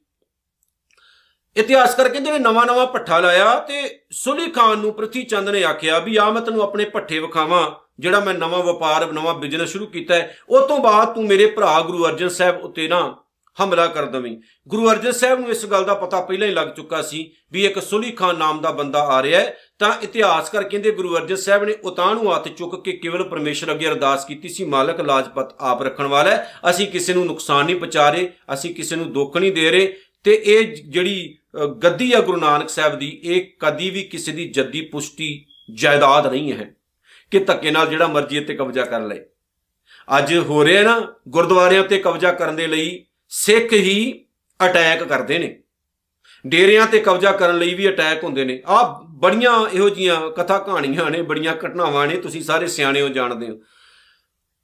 ਇਤਿਹਾਸਕਾਰ 1.57 2.09
ਕਹਿੰਦੇ 2.09 2.31
ਨੇ 2.31 2.39
ਨਵਾਂ-ਨਵਾਂ 2.39 2.85
ਪੱਠਾ 2.87 3.19
ਲਾਇਆ 3.19 3.59
ਤੇ 3.59 3.99
ਸੁਲੀ 4.11 4.49
ਖਾਨ 4.51 4.77
ਨੂੰ 4.77 4.93
ਪ੍ਰਿਥੀ 4.93 5.23
ਚੰਦ 5.23 5.49
ਨੇ 5.49 5.63
ਆਖਿਆ 5.63 5.99
ਵੀ 5.99 6.15
ਆ 6.15 6.29
ਮੈਂ 6.29 6.41
ਤੈਨੂੰ 6.41 6.61
ਆਪਣੇ 6.61 6.85
ਪੱਠੇ 6.85 7.19
ਵਿਖਾਵਾਂ, 7.19 7.71
ਜਿਹੜਾ 7.99 8.19
ਮੈਂ 8.19 8.33
ਨਵਾਂ 8.33 8.63
ਵਪਾਰ, 8.63 9.11
ਨਵਾਂ 9.11 9.33
ਬਿਜ਼ਨਸ 9.33 9.71
ਸ਼ੁਰੂ 9.71 9.85
ਕੀਤਾ 9.85 10.15
ਹੈ 10.15 10.37
ਉਸ 10.49 10.67
ਤੋਂ 10.67 10.79
ਬਾਅਦ 10.79 11.13
ਤੂੰ 11.15 11.25
ਮੇਰੇ 11.25 11.45
ਭਰਾ 11.45 11.81
ਗੁਰੂ 11.81 12.05
ਅਰਜਨ 12.05 12.29
ਸਾਹਿਬ 12.29 12.63
ਉੱਤੇ 12.63 12.87
ਨਾ 12.87 13.17
ਹਮਲਾ 13.63 13.85
ਕਰ 13.87 14.05
ਦਵੀਂ। 14.05 14.35
ਗੁਰੂ 14.67 14.89
ਅਰਜਨ 14.91 15.11
ਸਾਹਿਬ 15.11 15.39
ਨੂੰ 15.39 15.49
ਇਸ 15.49 15.65
ਗੱਲ 15.65 15.83
ਦਾ 15.85 15.93
ਪਤਾ 15.95 16.21
ਪਹਿਲਾਂ 16.21 16.47
ਹੀ 16.47 16.53
ਲੱਗ 16.53 16.67
ਚੁੱਕਾ 16.67 17.01
ਸੀ 17.01 17.31
ਵੀ 17.51 17.65
ਇੱਕ 17.65 17.79
ਸੁਲੀ 17.81 18.11
ਖਾਨ 18.11 18.37
ਨਾਮ 18.37 18.61
ਦਾ 18.61 18.71
ਬੰਦਾ 18.71 18.99
ਆ 19.07 19.21
ਰਿਹਾ 19.23 19.39
ਹੈ। 19.39 19.55
ਤਾਂ 19.79 19.91
ਇਤਿਹਾਸਕਾਰ 20.03 20.63
ਕਹਿੰਦੇ 20.63 20.91
ਗੁਰੂ 20.91 21.15
ਅਰਜਨ 21.17 21.35
ਸਾਹਿਬ 21.35 21.63
ਨੇ 21.63 21.75
ਉਤਾਂ 21.83 22.13
ਨੂੰ 22.15 22.35
ਹੱਥ 22.35 22.47
ਚੁੱਕ 22.49 22.75
ਕੇ 22.83 22.91
ਕੇਵਲ 22.93 23.23
ਪਰਮੇਸ਼ਰ 23.23 23.71
ਅੱਗੇ 23.71 23.87
ਅਰਦਾਸ 23.87 24.25
ਕੀਤੀ 24.25 24.49
ਸੀ, 24.49 24.65
ਮਾਲਕ 24.65 25.01
ਲਾਜਪਤ 25.01 25.55
ਆਪ 25.61 25.83
ਰੱਖਣ 25.83 26.07
ਵਾਲਾ 26.07 26.31
ਹੈ। 26.31 26.59
ਅਸੀਂ 26.69 26.87
ਕਿਸੇ 26.87 27.13
ਨੂੰ 27.13 27.25
ਨੁਕਸਾਨ 27.25 27.65
ਨਹੀਂ 27.65 27.75
ਪਹੁੰਚਾ 27.75 28.09
ਰਹੇ, 28.09 28.29
ਅਸੀਂ 28.53 28.73
ਕਿਸੇ 28.75 28.95
ਨੂੰ 28.95 29.11
ਦੁੱਖ 29.13 29.37
ਨਹੀਂ 29.37 29.51
ਦੇ 29.51 29.69
ਰਹੇ। 29.71 29.93
ਤੇ 30.25 30.41
ਇਹ 30.45 30.75
ਜਿਹੜੀ 30.85 31.37
ਗੱਦੀ 31.83 32.11
ਆ 32.13 32.19
ਗੁਰੂ 32.19 32.39
ਨਾਨਕ 32.39 32.69
ਸਾਹਿਬ 32.69 32.97
ਦੀ, 32.99 33.09
ਇਹ 33.23 33.45
ਕਦੀ 33.59 33.89
ਵੀ 33.89 34.01
ਕਿਸੇ 34.03 34.31
ਦੀ 34.31 34.47
ਜੱਦੀ 34.49 34.81
ਪੁਸ਼ਟੀ, 34.81 35.45
ਜਾਇਦਾਦ 35.71 36.27
ਨਹੀਂ 36.27 36.53
ਹੈ 36.53 36.73
ਕਿ 37.31 37.39
ਧੱਕੇ 37.39 37.71
ਨਾਲ 37.71 37.87
ਜਿਹੜਾ 37.87 38.07
ਮਰਜ਼ੀ 38.07 38.37
ਇੱਥੇ 38.37 38.53
ਕਬਜ਼ਾ 38.53 38.85
ਕਰ 38.85 39.01
ਲੇ 39.01 39.19
ਅੱਜ 40.17 40.33
ਹੋ 40.39 40.63
ਰਿਹਾ 40.65 40.83
ਨਾ 40.83 41.01
ਗੁਰਦੁਆਰਿਆਂ 41.27 41.83
ਤੇ 41.83 41.97
ਕਬਜ਼ਾ 41.97 42.31
ਕਰਨ 42.31 42.55
ਦੇ 42.55 42.67
ਲਈ 42.67 43.05
ਸਿੱਖ 43.29 43.73
ਹੀ 43.73 44.25
ਅਟੈਕ 44.65 45.03
ਕਰਦੇ 45.03 45.39
ਨੇ। 45.39 45.63
ਡੇਰਿਆਂ 46.47 46.87
ਤੇ 46.87 46.99
ਕਬਜ਼ਾ 46.99 47.31
ਕਰਨ 47.31 47.57
ਲਈ 47.57 47.73
ਵੀ 47.73 47.89
ਅਟੈਕ 47.89 48.23
ਹੁੰਦੇ 48.23 48.45
ਨੇ। 48.45 48.63
ਆ 48.65 49.05
ਬੜੀਆਂ 49.09 49.69
ਇਹੋ 49.69 49.89
ਜੀਆਂ 49.89 50.31
ਕਥਾ 50.31 50.57
ਕਹਾਣੀਆਂ 50.57 51.11
ਨੇ, 51.11 51.21
ਬੜੀਆਂ 51.21 51.55
ਘਟਨਾਵਾਂ 51.55 52.07
ਨੇ, 52.07 52.17
ਤੁਸੀਂ 52.17 52.43
ਸਾਰੇ 52.43 52.67
ਸਿਆਣੇ 52.67 53.01
ਹੋ, 53.01 53.09
ਜਾਣਦੇ 53.09 53.49
ਹੋ। 53.49 53.59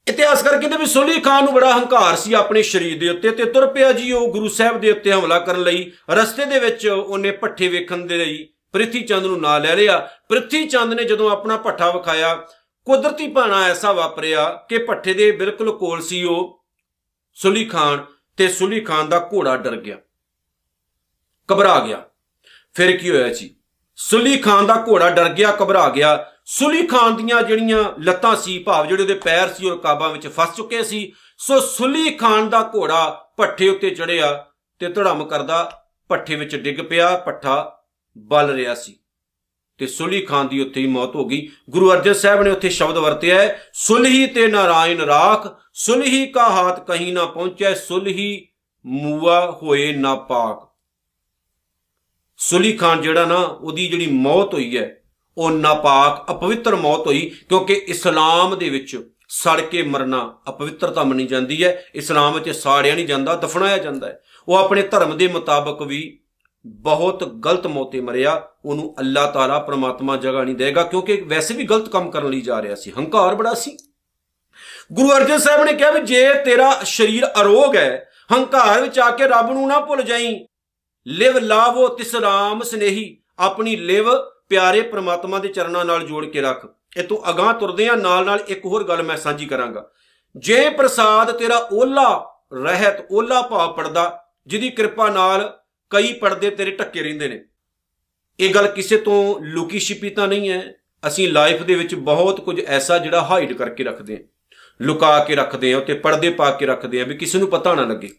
ਇਤਿਹਾਸਕਾਰ 0.08 0.58
ਕਹਿੰਦੇ 0.58 0.78
ਵੀ 0.78 0.86
ਸੁਲੀ 0.86 1.20
ਖਾਨ 1.20 1.44
ਨੂੰ 1.44 1.54
ਬੜਾ 1.54 1.78
ਹੰਕਾਰ 1.78 2.16
ਸੀ 2.16 2.34
ਆਪਣੇ 2.34 2.62
ਸ਼ਰੀਰ 2.62 3.00
ਦੇ 3.00 3.10
ਉੱਤੇ 3.10 3.32
ਤੇ 3.32 3.46
ਤੁਰ 3.46 3.68
ਪਿਆ 3.68 3.92
ਜੀ 3.92 4.12
ਉਹ 4.12 4.28
ਗੁਰੂ 4.28 4.48
ਸਾਹਿਬ 4.48 4.82
ਦੇ 4.82 4.92
ਉੱਤੇ 4.92 5.12
ਹਮਲਾ 5.12 5.40
ਕਰਨ 5.40 5.64
ਲਈ। 5.64 5.92
ਰਸਤੇ 6.10 6.46
ਦੇ 6.46 6.60
ਵਿੱਚ 6.60 6.88
ਉਹਨੇ 6.88 7.32
ਪੱਠੇ 7.32 7.68
ਵੇਖਣ 7.68 7.98
ਦੇ 7.98 8.18
ਲਈ 8.18 8.48
ਪ੍ਰਿਥੀ 8.72 9.02
ਚੰਦ 9.02 9.26
ਨੂੰ 9.26 9.42
ਨਾਲ 9.42 9.62
ਲੈ 9.62 9.76
ਲਿਆ। 9.76 10.10
ਪ੍ਰਿਥੀ 10.30 10.66
ਚੰਦ 10.66 10.94
ਨੇ 10.94 11.04
ਜਦੋਂ 11.04 11.32
ਆਪਣਾ 11.32 11.58
ਪੱਠਾ 11.58 11.92
ਵਿਖਾਇਆ, 11.92 12.36
ਕੁਦਰਤੀ 12.86 13.28
ਭਾਣਾ 13.28 13.64
ਐਸਾ 13.64 13.92
ਵਾਪਰਿਆ 13.92 14.66
ਕਿ 14.70 14.78
ਪੱਠੇ 14.78 15.14
ਦੇ 15.14 15.32
ਬਿਲਕੁਲ 15.32 15.78
ਕੋਲ 15.78 16.02
ਸੀ 16.02 16.24
ਉਹ 16.24 16.66
ਸੁਲੀ 17.34 17.66
ਖਾਨ। 17.66 18.06
ਤੇ 18.38 18.48
ਸੁਲੀ 18.48 18.82
ਖਾਨ 18.82 19.10
ਦਾ 19.10 19.30
ਘੋੜਾ 19.34 19.58
ਡਰ 19.58 19.76
ਗਿਆ। 19.76 19.98
ਘਬਰਾ 21.54 21.80
ਗਿਆ। 21.80 22.04
ਫਿਰ 22.74 22.98
ਕੀ 22.98 23.10
ਹੋਇਆ 23.10 23.30
ਜੀ? 23.30 23.56
ਸੁਲੀ 23.96 24.38
ਖਾਨ 24.38 24.66
ਦਾ 24.66 24.86
ਘੋੜਾ 24.88 25.10
ਡਰ 25.10 25.30
ਗਿਆ, 25.30 25.58
ਘਬਰਾ 25.64 25.90
ਗਿਆ। 25.90 26.32
ਸੁਲੀ 26.46 26.88
ਖਾਨ 26.88 27.16
ਦੀਆਂ 27.16 27.42
ਜਿਹੜੀਆਂ 27.42 27.84
ਲੱਤਾਂ 28.00 28.36
ਸੀ, 28.36 28.60
ਭਾਵ 28.60 28.86
ਜਿਹੜੇ 28.86 29.04
ਉਹਦੇ 29.04 29.14
ਪੈਰ 29.14 29.54
ਸੀ, 29.54 29.70
ਉਹ 29.70 29.76
ਰਕਾਬਾਂ 29.76 30.10
ਵਿੱਚ 30.10 30.28
ਫਸ 30.28 30.56
ਚੁੱਕੇ 30.56 30.84
ਸੀ। 30.84 31.14
ਸੋ 31.38 31.60
ਸੁਲੀ 31.60 32.12
ਖਾਨ 32.12 32.50
ਦਾ 32.50 32.72
ਘੋੜਾ 32.76 33.30
ਪੱਠੇ 33.38 33.70
ਉੱਤੇ 33.70 33.90
ਚੜਿਆ 33.90 34.46
ਤੇ 34.80 34.88
ਧੜਮ 34.88 35.26
ਕਰਦਾ 35.26 35.86
ਪੱਠੇ 36.08 36.36
ਵਿੱਚ 36.36 36.56
ਡਿੱਗ 36.56 36.86
ਪਿਆ 36.90 37.18
ਪੱਠਾ 37.18 37.84
ਬਲ 38.18 38.54
ਰਿਹਾ 38.54 38.76
ਸੀ। 38.76 39.00
ਤੇ 39.78 39.88
ਸੁਲੀ 39.88 40.22
ਖਾਨ 40.22 40.48
ਦੀ 40.48 40.60
ਉੱਥੇ 40.60 40.82
ਹੀ 40.82 40.88
ਮੌਤ 40.88 41.16
ਹੋ 41.16 41.26
ਗਈ। 41.26 41.50
ਗੁਰੂ 41.70 41.92
ਅਰਜਨ 41.92 42.14
ਸਾਹਿਬ 42.14 42.44
ਨੇ 42.44 42.50
ਉੱਥੇ 42.50 42.70
ਸ਼ਬਦ 42.70 42.98
ਵਰਤਿਆ 42.98 43.42
ਹੈ, 43.42 43.62
ਸੁਲਹੀ 43.74 44.28
ਤੇ 44.28 44.48
ਨਾਰਾਇਣ 44.48 45.02
ਰਾਖ, 45.02 45.48
ਸੁਲਹੀ 45.74 46.26
ਕਾ 46.26 46.50
ਹਾਥ 46.50 46.88
ਕਹੀਂ 46.88 47.14
ਨਾ 47.14 47.26
ਪਹੁੰਚੈ, 47.26 47.74
ਸੁਲਹੀ 47.74 48.48
ਮੂਆ 48.86 49.60
ਹੋਏ 49.64 49.94
ਨਾ 49.94 50.16
ਪਾਕ। 50.16 50.72
ਸੁਲੀ 52.38 52.74
ਖਾਨ 52.74 53.02
ਜਿਹੜਾ 53.02 53.26
ਨਾ, 53.26 53.36
ਉਹਦੀ 53.36 53.88
ਜਿਹੜੀ 53.88 54.08
ਮੌਤ 54.08 54.54
ਹੋਈ 54.54 54.78
ਹੈ, 54.78 55.02
ਉਹ 55.38 55.52
ਨਾਪਾਕ 55.52 56.32
ਅਪਵਿੱਤਰ 56.32 56.76
ਮੌਤ 56.76 57.08
ਹੋਈ, 57.08 57.32
ਕਿਉਂਕਿ 57.50 57.74
ਇਸਲਾਮ 57.74 58.58
ਦੇ 58.58 58.70
ਵਿੱਚ 58.70 59.12
ਸੜ 59.30 59.62
ਕੇ 59.62 59.84
ਮਰਨਾ 59.84 60.38
ਅਪਵਿੱਤਰਤਾ 60.50 61.04
ਮੰਨੀ 61.04 61.26
ਜਾਂਦੀ 61.28 61.64
ਹੈ, 61.64 61.86
ਇਸਲਾਮ 61.96 62.34
ਵਿੱਚ 62.34 62.50
ਸਾੜਿਆ 62.50 62.96
ਨਹੀਂ 62.96 63.06
ਜਾਂਦਾ, 63.06 63.36
ਦਫਨਾਇਆ 63.36 63.78
ਜਾਂਦਾ 63.78 64.08
ਹੈ। 64.08 64.22
ਉਹ 64.48 64.56
ਆਪਣੇ 64.56 64.82
ਧਰਮ 64.82 65.18
ਦੇ 65.18 65.28
ਮੁਤਾਬਕ 65.28 65.82
ਵੀ 65.82 66.20
ਬਹੁਤ 66.66 67.24
ਗਲਤ 67.24 67.68
ਮੌਤੇ 67.68 68.02
ਮਰਿਆ, 68.02 68.48
ਉਹਨੂੰ 68.66 68.96
ਅੱਲਾਹ 69.00 69.32
ਤਾਲਾ 69.32 69.60
ਪ੍ਰਮਾਤਮਾ 69.60 70.18
ਜਗ੍ਹਾ 70.18 70.44
ਨਹੀਂ 70.44 70.56
ਦੇਗਾ, 70.56 70.84
ਕਿਉਂਕਿ 70.84 71.22
ਵੈਸੇ 71.22 71.54
ਵੀ 71.54 71.64
ਗਲਤ 71.64 71.90
ਕੰਮ 71.90 72.12
ਕਰਨ 72.12 72.30
ਲਈ 72.30 72.42
ਜਾ 72.42 72.62
ਰਿਹਾ 72.62 72.76
ਸੀ। 72.76 72.92
ਹੰਕਾਰ 72.92 73.36
ਬੜਾ 73.36 73.54
ਸੀ। 73.54 73.78
ਗੁਰੂ 74.94 75.12
ਅਰਜਨ 75.12 75.38
ਸਾਹਿਬ 75.38 75.64
ਨੇ 75.64 75.74
ਕਿਹਾ 75.74 75.92
ਵੀ 75.92 76.02
ਜੇ 76.02 76.34
ਤੇਰਾ 76.34 76.80
ਸਰੀਰ 76.84 77.26
ਅਰੋਗ 77.42 77.76
ਹੈ, 77.76 78.10
ਹੰਕਾਰ 78.32 78.82
ਵਿੱਚ 78.82 79.00
ਆ 79.00 79.12
ਕੇ 79.12 79.28
ਰੱਬ 79.28 79.52
ਨੂੰ 79.52 79.68
ਨਾ 79.68 79.80
ਭੁੱਲ 79.80 80.02
ਜਾਈਂ। 80.02 80.46
ਲਿਵ 81.08 81.38
ਲਾਵੋ 81.38 81.88
ਤਿਸ 81.88 82.16
ਰਾਮ 82.16 82.64
ਸਨੇਹੀ, 82.64 83.18
ਆਪਣੀ 83.40 83.76
ਲਿਵ 83.76 84.06
ਪਿਆਰੇ 84.50 84.82
ਪ੍ਰਮਾਤਮਾ 84.82 85.40
ਦੇ 85.40 85.48
ਚਰਨਾਂ 85.48 85.86
ਨਾਲ 85.86 86.04
ਜੋੜ 86.04 86.26
ਕੇ 86.26 86.42
ਰੱਖ। 86.42 86.68
ਇਹ 86.98 87.04
ਤੋਂ 87.04 87.18
ਅਗਾਹ 87.30 87.54
ਤੁਰਦੇ 87.54 87.88
ਆ 87.88 87.96
ਨਾਲ 87.96 88.26
ਨਾਲ 88.26 88.40
ਇੱਕ 88.48 88.66
ਹੋਰ 88.66 88.84
ਗੱਲ 88.84 89.04
ਮੈਂ 89.04 89.18
ਸਾਂਝੀ 89.18 89.46
ਕਰਾਂਗਾ। 89.46 89.90
ਜੇ 90.38 90.70
ਪ੍ਰਸਾਦ 90.70 91.32
ਤੇਰਾ 91.32 91.70
ਓਲਾ 91.74 92.36
ਰਹਿਤ, 92.54 93.12
ਓਲਾ 93.12 93.42
ਭਾਵ 93.42 93.74
ਪੜਦਾ, 93.74 94.24
ਜਿਹਦੀ 94.48 94.70
ਕਿਰਪਾ 94.70 95.10
ਨਾਲ 95.10 95.60
ਕਈ 95.96 96.14
ਪਰਦੇ 96.14 96.50
ਤੇਰੇ 96.50 96.72
ਟੱਕੇ 96.72 97.04
ਰਹਿੰਦੇ 97.04 97.28
ਨੇ। 97.28 97.46
ਇਹ 98.40 98.54
ਗੱਲ 98.54 98.68
ਕਿਸੇ 98.68 98.98
ਤੋਂ 98.98 99.40
ਲੁਕੀ 99.40 99.80
ਛਿਪੀ 99.80 100.10
ਤਾਂ 100.10 100.28
ਨਹੀਂ 100.28 100.50
ਹੈ। 100.50 100.74
ਅਸੀਂ 101.08 101.32
ਲਾਈਫ 101.32 101.64
ਦੇ 101.64 101.76
ਵਿੱਚ 101.76 101.96
ਬਹੁਤ 101.96 102.42
ਕੁਝ 102.42 102.60
ਐਸਾ 102.60 102.98
ਜਿਹੜਾ 102.98 103.22
ਹਾਈਡ 103.22 103.54
ਕਰਕੇ 103.54 103.84
ਰੱਖਦੇ 103.84 104.18
ਹਾਂ। 104.18 104.24
ਲੁਕਾ 104.82 105.24
ਕੇ 105.24 105.36
ਰੱਖਦੇ 105.36 105.74
ਹਾਂ 105.74 105.80
ਉੱਤੇ 105.80 105.94
ਪਰਦੇ 105.94 106.30
ਪਾ 106.30 106.52
ਕੇ 106.52 106.66
ਰੱਖਦੇ 106.66 107.00
ਹਾਂ 107.00 107.08
ਵੀ 107.08 107.18
ਕਿਸੇ 107.18 107.40
ਨੂੰ 107.40 107.48
ਪਤਾ 107.48 107.76
ਨਾ 107.76 107.82
ਲੱਗੇ। 107.82 108.10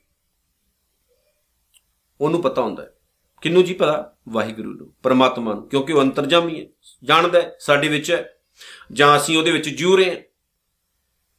ਉਹਨੂੰ 2.21 2.43
ਪਤਾ 2.43 2.63
ਹੁੰਦਾ 2.63 2.83
ਹੈ। 2.83 2.93
ਕਿੰਨੂੰ 3.41 3.65
ਜੀ 3.65 3.75
ਪਤਾ? 3.75 4.17
ਵਾਹਿਗੁਰੂ 4.29 4.75
ਨੂੰ, 4.75 4.95
ਪਰਮਾਤਮਾ 5.03 5.55
ਨੂੰ, 5.55 5.69
ਕਿਉਂਕਿ 5.69 5.93
ਉਹ 5.93 6.03
ਅੰਤਰਜਾਮੀ 6.03 6.61
ਹੈ। 6.61 6.67
ਜਾਣਦਾ 7.05 7.41
ਹੈ, 7.41 7.57
ਸਾਡੇ 7.61 7.89
ਵਿੱਚ 7.89 8.13
ਹੈ। 8.13 8.37
ਜਾਂ 8.93 9.17
ਅਸੀਂ 9.17 9.39
ਉਹਦੇ 9.39 9.51
ਵਿੱਚ 9.51 9.69
ਜੂ 9.69 9.97
ਰਹੇ 9.97 10.11
ਹਾਂ। 10.11 10.17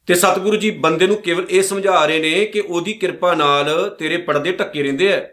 ਤੇ 0.07 0.15
ਸਤਿਗੁਰੂ 0.15 0.55
ਜੀ 0.55 0.71
ਬੰਦੇ 0.71 1.07
ਨੂੰ 1.07 1.21
ਕੇਵਲ 1.21 1.45
ਇਹ 1.49 1.61
ਸਮਝਾ 1.61 2.05
ਰਹੇ 2.05 2.19
ਨੇ 2.19 2.45
ਕਿ 2.45 2.59
ਉਹਦੀ 2.59 2.93
ਕਿਰਪਾ 2.93 3.35
ਨਾਲ 3.35 3.95
ਤੇਰੇ 3.99 4.17
ਪਰਦੇ 4.17 4.51
ਢੱਕੇ 4.51 4.83
ਰਹਿੰਦੇ 4.83 5.13
ਆ 5.13 5.29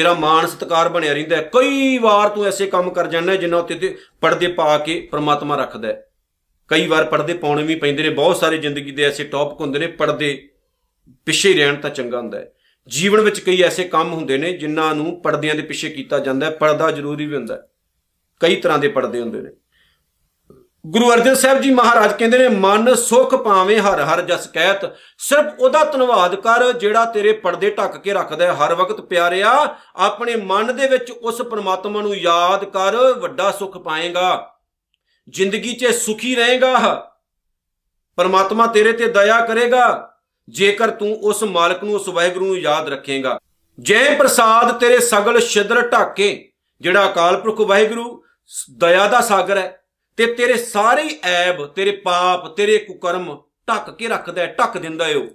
ਤੇਰਾ 0.00 0.14
ਮਾਨ 0.14 0.46
ਸਤਕਾਰ 0.46 0.88
ਬਣਿਆ 0.88 1.12
ਰਹਿੰਦਾ 1.12 1.36
ਹੈ। 1.36 1.42
ਕਈ 1.42 1.98
ਵਾਰ 1.98 2.28
ਤੂੰ 2.28 2.46
ਐਸੇ 2.46 2.66
ਕੰਮ 2.66 2.90
ਕਰ 2.90 3.06
ਜਾਂਦਾ 3.06 3.36
ਜਿੰਨਾ 3.36 3.58
ਉੱਤੇ 3.58 3.74
ਤੇ 3.74 3.98
ਪਰਦੇ 4.20 4.48
ਪਾ 4.48 4.78
ਕੇ 4.78 5.08
ਪ੍ਰਮਾਤਮਾ 5.10 5.56
ਰੱਖਦਾ 5.56 5.88
ਹੈ। 5.88 6.06
ਕਈ 6.68 6.86
ਵਾਰ 6.86 7.04
ਪਰਦੇ 7.04 7.34
ਪਾਉਣੇ 7.34 7.62
ਵੀ 7.62 7.74
ਪੈਂਦੇ 7.74 8.02
ਨੇ, 8.02 8.08
ਬਹੁਤ 8.08 8.36
ਸਾਰੇ 8.36 8.58
ਜ਼ਿੰਦਗੀ 8.58 8.90
ਦੇ 8.90 9.02
ਐਸੇ 9.02 9.24
ਟੌਪਿਕ 9.24 9.60
ਹੁੰਦੇ 9.60 9.78
ਨੇ, 9.78 9.86
ਪਰਦੇ 9.86 10.48
ਪਿੱਛੇ 11.26 11.54
ਰਹਿਣ 11.54 11.76
ਤਾਂ 11.76 11.90
ਚੰਗਾ 11.90 12.18
ਹੁੰਦਾ 12.18 12.38
ਹੈ। 12.38 12.52
ਜੀਵਨ 12.88 13.20
ਵਿੱਚ 13.20 13.40
ਕਈ 13.40 13.62
ਐਸੇ 13.62 13.84
ਕੰਮ 13.84 14.12
ਹੁੰਦੇ 14.12 14.38
ਨੇ 14.38 14.52
ਜਿਨ੍ਹਾਂ 14.52 14.94
ਨੂੰ 14.94 15.22
ਪਰਦਿਆਂ 15.22 15.54
ਦੇ 15.54 15.62
ਪਿੱਛੇ 15.62 15.88
ਕੀਤਾ 15.88 16.18
ਜਾਂਦਾ 16.18 16.46
ਹੈ। 16.46 16.50
ਪਰਦਾ 16.50 16.90
ਜ਼ਰੂਰੀ 16.90 17.26
ਵੀ 17.26 17.34
ਹੁੰਦਾ 17.34 17.54
ਹੈ। 17.54 17.62
ਕਈ 18.40 18.56
ਤਰ੍ਹਾਂ 18.56 18.78
ਦੇ 18.78 18.88
ਪਰਦੇ 18.88 19.20
ਹੁੰਦੇ 19.20 19.40
ਨੇ। 19.40 19.50
ਗੁਰੂ 20.86 21.12
ਅਰਜਨ 21.12 21.34
ਸਾਹਿਬ 21.34 21.60
ਜੀ 21.60 21.70
ਮਹਾਰਾਜ 21.70 22.12
ਕਹਿੰਦੇ 22.12 22.38
ਨੇ, 22.38 22.48
ਮਨ 22.48 22.94
ਸੁਖ 22.94 23.34
ਪਾਵੇਂ 23.34 23.78
ਹਰ 23.78 24.00
ਹਰ 24.00 24.22
ਜਸ 24.22 24.46
ਕਹਿਤ 24.46 24.96
ਸਿਰਫ 25.18 25.58
ਉਹਦਾ 25.58 25.84
ਧੰਨਵਾਦ 25.84 26.34
ਕਰ 26.34 26.72
ਜਿਹੜਾ 26.72 27.04
ਤੇਰੇ 27.04 27.32
ਪਰਦੇ 27.32 27.70
ਢੱਕ 27.70 27.96
ਕੇ 27.96 28.12
ਰੱਖਦਾ 28.12 28.46
ਹੈ। 28.46 28.52
ਹਰ 28.52 28.74
ਵਕਤ 28.74 29.00
ਪਿਆਰਿਆ, 29.00 29.76
ਆਪਣੇ 29.96 30.36
ਮਨ 30.36 30.76
ਦੇ 30.76 30.88
ਵਿੱਚ 30.88 31.10
ਉਸ 31.10 31.42
ਪ੍ਰਮਾਤਮਾ 31.42 32.02
ਨੂੰ 32.02 32.16
ਯਾਦ 32.16 32.64
ਕਰ, 32.64 32.96
ਵੱਡਾ 32.96 33.50
ਸੁਖ 33.50 33.78
ਪਾਏਗਾ। 33.78 34.54
ਜ਼ਿੰਦਗੀ 35.28 35.72
'ਚ 35.72 35.86
ਸੁਖੀ 35.86 36.34
ਰਹੇਗਾ। 36.34 37.10
ਪਰਮਾਤਮਾ 38.16 38.66
ਤੇਰੇ 38.66 38.92
ਤੇ 38.92 39.06
ਦਇਆ 39.06 39.40
ਕਰੇਗਾ। 39.40 40.14
ਜੇਕਰ 40.48 40.90
ਤੂੰ 40.90 41.16
ਉਸ 41.22 41.42
ਮਾਲਕ 41.42 41.84
ਨੂੰ, 41.84 41.94
ਉਸ 41.94 42.08
ਵਾਹਿਗੁਰੂ 42.08 42.46
ਨੂੰ 42.46 42.58
ਯਾਦ 42.58 42.88
ਰੱਖੇਗਾ। 42.88 43.38
ਜੈ 43.80 44.14
ਪ੍ਰਸਾਦ 44.16 44.78
ਤੇਰੇ 44.78 44.98
ਸਗਲ 44.98 45.40
ਛਿਦਰ 45.40 45.88
ਢਾਕੇ, 45.88 46.52
ਜਿਹੜਾ 46.80 47.06
ਅਕਾਲ 47.10 47.40
ਪੁਰਖ 47.40 47.60
ਵਾਹਿਗੁਰੂ, 47.60 48.22
ਦਇਆ 48.78 49.06
ਦਾ 49.06 49.20
ਸਾਗਰ 49.20 49.58
ਹੈ। 49.58 49.79
ਤੇ 50.20 50.26
ਤੇਰੇ 50.26 50.56
ਸਾਰੇ 50.56 51.20
ਐਬ, 51.22 51.66
ਤੇਰੇ 51.66 51.90
ਪਾਪ, 51.90 52.56
ਤੇਰੇ 52.56 52.78
ਕੁਕਰਮ 52.78 53.42
ਢੱਕ 53.68 53.96
ਕੇ 53.96 54.08
ਰੱਖਦਾ 54.08 54.42
ਹੈ, 54.42 54.56
ਢੱਕ 54.58 54.78
ਦਿੰਦਾ 54.78 55.08
ਏ 55.08 55.14
ਉਹ। 55.14 55.26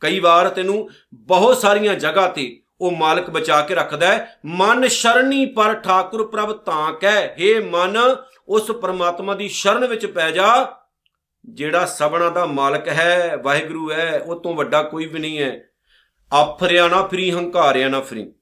ਕਈ 0.00 0.20
ਵਾਰ 0.20 0.48
ਤੈਨੂੰ 0.48 0.90
ਬਹੁਤ 1.14 1.58
ਸਾਰੀਆਂ 1.58 1.94
ਜਗ੍ਹਾ 1.94 2.28
ਤੇ 2.28 2.62
ਉਹ 2.80 2.90
ਮਾਲਕ 2.90 3.30
ਬਚਾ 3.30 3.60
ਕੇ 3.60 3.74
ਰੱਖਦਾ 3.74 4.06
ਹੈ। 4.06 4.40
ਮਨ 4.46 4.88
ਸ਼ਰਣੀ 4.88 5.46
ਪਰ 5.46 5.74
ਠਾਕੁਰ 5.74 6.26
ਪ੍ਰਭ 6.26 6.52
ਤਾਂ 6.52 6.92
ਕਹਿ 6.92 7.28
हे 7.28 7.64
ਮਨ, 7.64 8.16
ਉਸ 8.48 8.70
ਪਰਮਾਤਮਾ 8.70 9.34
ਦੀ 9.34 9.48
ਸ਼ਰਨ 9.48 9.86
ਵਿੱਚ 9.86 10.06
ਪੈ 10.06 10.30
ਜਾ। 10.30 10.76
ਜਿਹੜਾ 11.48 11.84
ਸਭਨਾ 11.84 12.30
ਦਾ 12.30 12.46
ਮਾਲਕ 12.46 12.88
ਹੈ, 12.88 13.36
ਵਾਹਿਗੁਰੂ 13.42 13.92
ਹੈ, 13.92 14.22
ਉਹ 14.26 14.40
ਤੋਂ 14.40 14.54
ਵੱਡਾ 14.54 14.82
ਕੋਈ 14.82 15.06
ਵੀ 15.06 15.18
ਨਹੀਂ 15.18 15.38
ਹੈ। 15.38 15.60
ਆਫਰਿਆ 16.32 16.88
ਨਾ 16.88 17.02
ਫਰੀ, 17.02 17.30
ਹੰਕਾਰਿਆ 17.30 17.88
ਨਾ 17.88 18.00
ਫਰੀ। 18.00 18.32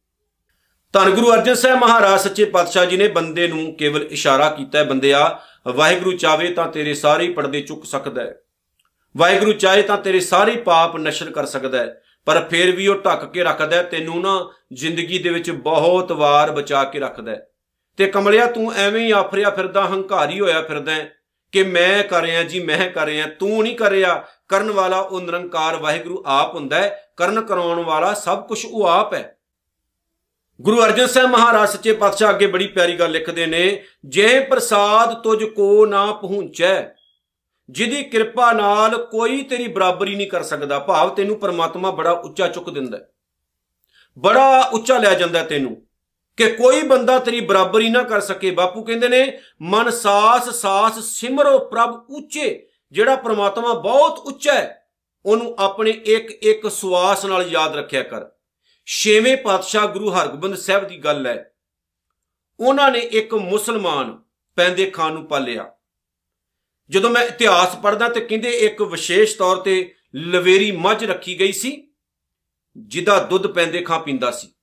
ਧੰਨ 0.92 1.10
ਗੁਰੂ 1.10 1.32
ਅਰਜਨ 1.34 1.54
ਸਾਹਿਬ 1.54 1.78
ਮਹਾਰਾਜ, 1.78 2.20
ਸੱਚੇ 2.20 2.44
ਪਾਤਸ਼ਾਹ 2.44 2.86
ਜੀ 2.86 2.96
ਨੇ 2.96 3.08
ਬੰਦੇ 3.08 3.48
ਨੂੰ 3.48 3.76
ਕੇਵਲ 3.76 4.02
ਇਸ਼ਾਰਾ 4.02 4.50
ਕੀਤਾ 4.50 4.78
ਹੈ, 4.78 4.84
ਬੰਦਿਆ 4.84 5.40
ਵਾਹਿਗੁਰੂ 5.66 6.16
ਚਾਵੇ 6.16 6.48
ਤਾਂ 6.48 6.66
ਤੇਰੇ 6.68 6.94
ਸਾਰੇ 6.94 7.28
ਪਰਦੇ 7.28 7.60
ਚੁੱਕ 7.60 7.84
ਸਕਦਾ 7.84 8.22
ਹੈ। 8.22 8.34
ਵਾਹਿਗੁਰੂ 9.16 9.52
ਚਾਹੇ 9.52 9.82
ਤਾਂ 9.82 9.96
ਤੇਰੇ 9.98 10.20
ਸਾਰੇ 10.20 10.56
ਪਾਪ 10.56 10.96
ਨਸ਼ਰ 10.96 11.30
ਕਰ 11.30 11.46
ਸਕਦਾ 11.46 11.78
ਹੈ, 11.78 12.00
ਪਰ 12.26 12.44
ਫਿਰ 12.50 12.76
ਵੀ 12.76 12.86
ਉਹ 12.86 12.96
ਢੱਕ 12.96 13.32
ਕੇ 13.32 13.44
ਰੱਖਦਾ 13.44 13.76
ਹੈ, 13.76 13.82
ਤੈਨੂੰ 13.82 14.20
ਨਾ 14.20 14.50
ਜ਼ਿੰਦਗੀ 14.72 15.18
ਦੇ 15.18 15.28
ਵਿੱਚ 15.28 15.50
ਬਹੁਤ 15.50 16.12
ਵਾਰ 16.12 16.50
ਬਚਾ 16.50 16.84
ਕੇ 16.84 16.98
ਰੱਖਦਾ 16.98 17.32
ਹੈ। 17.32 17.46
ਤੇ 17.96 18.06
ਕਮਲਿਆ, 18.06 18.46
ਤੂੰ 18.46 18.74
ਐਵੇਂ 18.74 19.00
ਹੀ 19.00 19.10
ਆਫਰਿਆ 19.10 19.50
ਫਿਰਦਾ, 19.50 19.84
ਹੰਕਾਰੀ 19.84 20.40
ਹੋਇਆ 20.40 20.62
ਫਿਰਦਾ 20.62 20.92
ਕਿ 21.52 21.62
ਮੈਂ 21.62 22.04
ਕਰ 22.04 22.22
ਰਿਹਾ 22.22 22.42
ਜੀ, 22.42 22.60
ਮੈਂ 22.60 22.90
ਕਰ 22.90 23.06
ਰਿਹਾ, 23.06 23.26
ਤੂੰ 23.26 23.62
ਨਹੀਂ 23.62 23.76
ਕਰ 23.76 23.90
ਰਿਹਾ। 23.90 24.24
ਕਰਨ 24.48 24.70
ਵਾਲਾ 24.70 24.98
ਉਹ 24.98 25.20
ਨਿਰੰਕਾਰ 25.20 25.76
ਵਾਹਿਗੁਰੂ 25.76 26.22
ਆਪ 26.26 26.54
ਹੁੰਦਾ 26.54 26.76
ਹੈ, 26.76 27.08
ਕਰਨ 27.16 27.40
ਕਰਾਉਣ 27.40 27.82
ਵਾਲਾ 27.82 28.14
ਸਭ 28.14 28.46
ਕੁਝ 28.46 28.64
ਉਹ 28.66 28.86
ਆਪ 28.86 29.14
ਹੈ। 29.14 29.38
ਗੁਰੂ 30.60 30.82
ਅਰਜਨ 30.84 31.06
ਸਾਹਿਬ 31.06 31.30
ਮਹਾਰਾਜ 31.30 31.68
ਸੱਚੇ 31.68 31.92
ਪਾਤਸ਼ਾਹ 31.92 32.30
ਅੱਗੇ 32.30 32.46
ਬੜੀ 32.46 32.66
ਪਿਆਰੀ 32.66 32.96
ਗੱਲ 32.98 33.10
ਲਿਖਦੇ 33.10 33.46
ਨੇ, 33.46 33.82
ਜੇ 34.04 34.40
ਪ੍ਰਸਾਦ 34.40 35.14
ਤੁਝ 35.22 35.44
ਕੋ 35.44 35.86
ਨਾ 35.86 36.12
ਪਹੁੰਚੈ, 36.12 36.82
ਜਿਹਦੀ 37.70 38.02
ਕਿਰਪਾ 38.02 38.52
ਨਾਲ 38.52 38.96
ਕੋਈ 39.06 39.42
ਤੇਰੀ 39.42 39.66
ਬਰਾਬਰੀ 39.68 40.14
ਨਹੀਂ 40.14 40.26
ਕਰ 40.30 40.42
ਸਕਦਾ। 40.42 40.78
ਭਾਵ 40.78 41.14
ਤੈਨੂੰ 41.14 41.38
ਪਰਮਾਤਮਾ 41.38 41.90
ਬੜਾ 41.90 42.10
ਉੱਚਾ 42.10 42.48
ਚੁੱਕ 42.48 42.70
ਦਿੰਦਾ 42.70 42.98
ਬੜਾ 44.18 44.60
ਉੱਚਾ 44.72 44.98
ਲੈ 44.98 45.14
ਜਾਂਦਾ 45.14 45.42
ਤੈਨੂੰ 45.42 45.76
ਕਿ 46.38 46.46
ਕੋਈ 46.46 46.82
ਬੰਦਾ 46.82 47.18
ਤੇਰੀ 47.18 47.40
ਬਰਾਬਰੀ 47.40 47.88
ਨਾ 47.88 48.02
ਕਰ 48.02 48.20
ਸਕੇ। 48.20 48.50
ਬਾਪੂ 48.50 48.82
ਕਹਿੰਦੇ 48.82 49.08
ਨੇ, 49.08 49.38
ਮਨ 49.62 49.90
ਸਾਸ 49.90 50.48
ਸਾਸ 50.50 50.98
ਸਿਮਰੋ 51.00 51.58
ਪ੍ਰਭ 51.58 52.04
ਉੱਚੇ, 52.10 52.66
ਜਿਹੜਾ 52.92 53.16
ਪ੍ਰਮਾਤਮਾ 53.16 53.72
ਬਹੁਤ 53.74 54.18
ਉੱਚਾ 54.18 54.54
ਹੈ, 54.54 54.86
ਉਹਨੂੰ 55.24 55.54
ਆਪਣੇ 55.58 55.90
ਇੱਕ 55.90 56.30
ਇੱਕ 56.30 56.70
ਸਵਾਸ 56.70 57.24
ਨਾਲ 57.24 57.42
ਯਾਦ 57.42 57.76
ਰੱਖਿਆ 57.76 58.02
ਕਰ। 58.02 58.26
ਛੇਵੇਂ 58.86 59.36
ਪਾਤਸ਼ਾਹ 59.36 59.86
ਗੁਰੂ 59.86 60.10
ਹਰਗੋਬਿੰਦ 60.10 60.54
ਸਾਹਿਬ 60.54 60.88
ਦੀ 60.88 60.98
ਗੱਲ 60.98 61.26
ਹੈ। 61.26 61.54
ਉਹਨਾਂ 62.60 62.90
ਨੇ 62.90 62.98
ਇੱਕ 62.98 63.34
ਮੁਸਲਮਾਨ 63.34 64.22
ਪੈਂਦੇ 64.56 64.90
ਖਾਨ 64.90 65.12
ਨੂੰ 65.12 65.26
ਪਾਲਿਆ। 65.26 65.72
ਜਦੋਂ 66.90 67.10
ਮੈਂ 67.10 67.22
ਇਤਿਹਾਸ 67.22 67.76
ਪੜ੍ਹਦਾ 67.76 68.08
ਤੇ 68.08 68.20
ਕਹਿੰਦੇ 68.20 68.50
ਇੱਕ 68.50 68.82
ਵਿਸ਼ੇਸ਼ 68.82 69.36
ਤੌਰ 69.36 69.56
ਤੇ 69.56 69.94
ਲਵੇਰੀ 70.14 70.72
ਮੱਝ 70.72 71.04
ਰੱਖੀ 71.04 71.40
ਗਈ 71.40 71.52
ਸੀ, 71.52 71.94
ਜਿਹਦਾ 72.76 73.18
ਦੁੱਧ 73.18 73.46
ਪੈਂਦੇ 73.46 73.80
ਖਾਂ 73.80 74.00
ਪੀਂਦਾ 74.00 74.30
ਸੀ। 74.30 74.54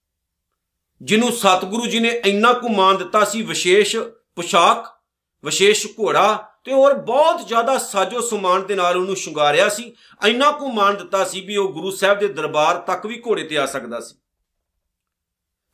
ਜਿਹਨੂੰ 1.01 1.31
ਸਤਿਗੁਰੂ 1.31 1.85
ਜੀ 1.85 1.99
ਨੇ 1.99 2.21
ਇੰਨਾ 2.25 2.53
ਕੁ 2.53 2.69
ਮਾਨ 2.69 2.97
ਦਿੱਤਾ 2.97 3.23
ਸੀ, 3.23 3.41
ਵਿਸ਼ੇਸ਼ 3.41 3.97
ਪੁਸ਼ਾਕ, 4.35 5.01
ਵਿਸ਼ੇਸ਼ 5.45 5.87
ਘੋੜਾ 5.87 6.50
ਤੇ 6.63 6.73
ਹੋਰ 6.73 6.93
ਬਹੁਤ 6.93 7.47
ਜ਼ਿਆਦਾ 7.47 7.77
ਸਾਜੋ 7.77 8.21
ਸਮਾਨ 8.21 8.65
ਦੇ 8.65 8.75
ਨਾਲ 8.75 8.97
ਉਹਨੂੰ 8.97 9.15
ਸ਼ਿੰਗਾਰਿਆ 9.15 9.69
ਸੀ। 9.69 9.83
ਇੰਨਾ 10.25 10.51
ਕੁ 10.51 10.71
ਮਾਨ 10.71 10.97
ਦਿੱਤਾ 10.97 11.23
ਸੀ 11.23 11.41
ਵੀ 11.41 11.55
ਉਹ 11.57 11.71
ਗੁਰੂ 11.73 11.91
ਸਾਹਿਬ 11.91 12.19
ਦੇ 12.19 12.27
ਦਰਬਾਰ 12.29 12.77
ਤੱਕ 12.77 13.05
ਵੀ 13.05 13.21
ਘੋੜੇ 13.27 13.43
ਤੇ 13.43 13.57
ਆ 13.57 13.65
ਸਕਦਾ 13.65 13.99
ਸੀ। 13.99 14.15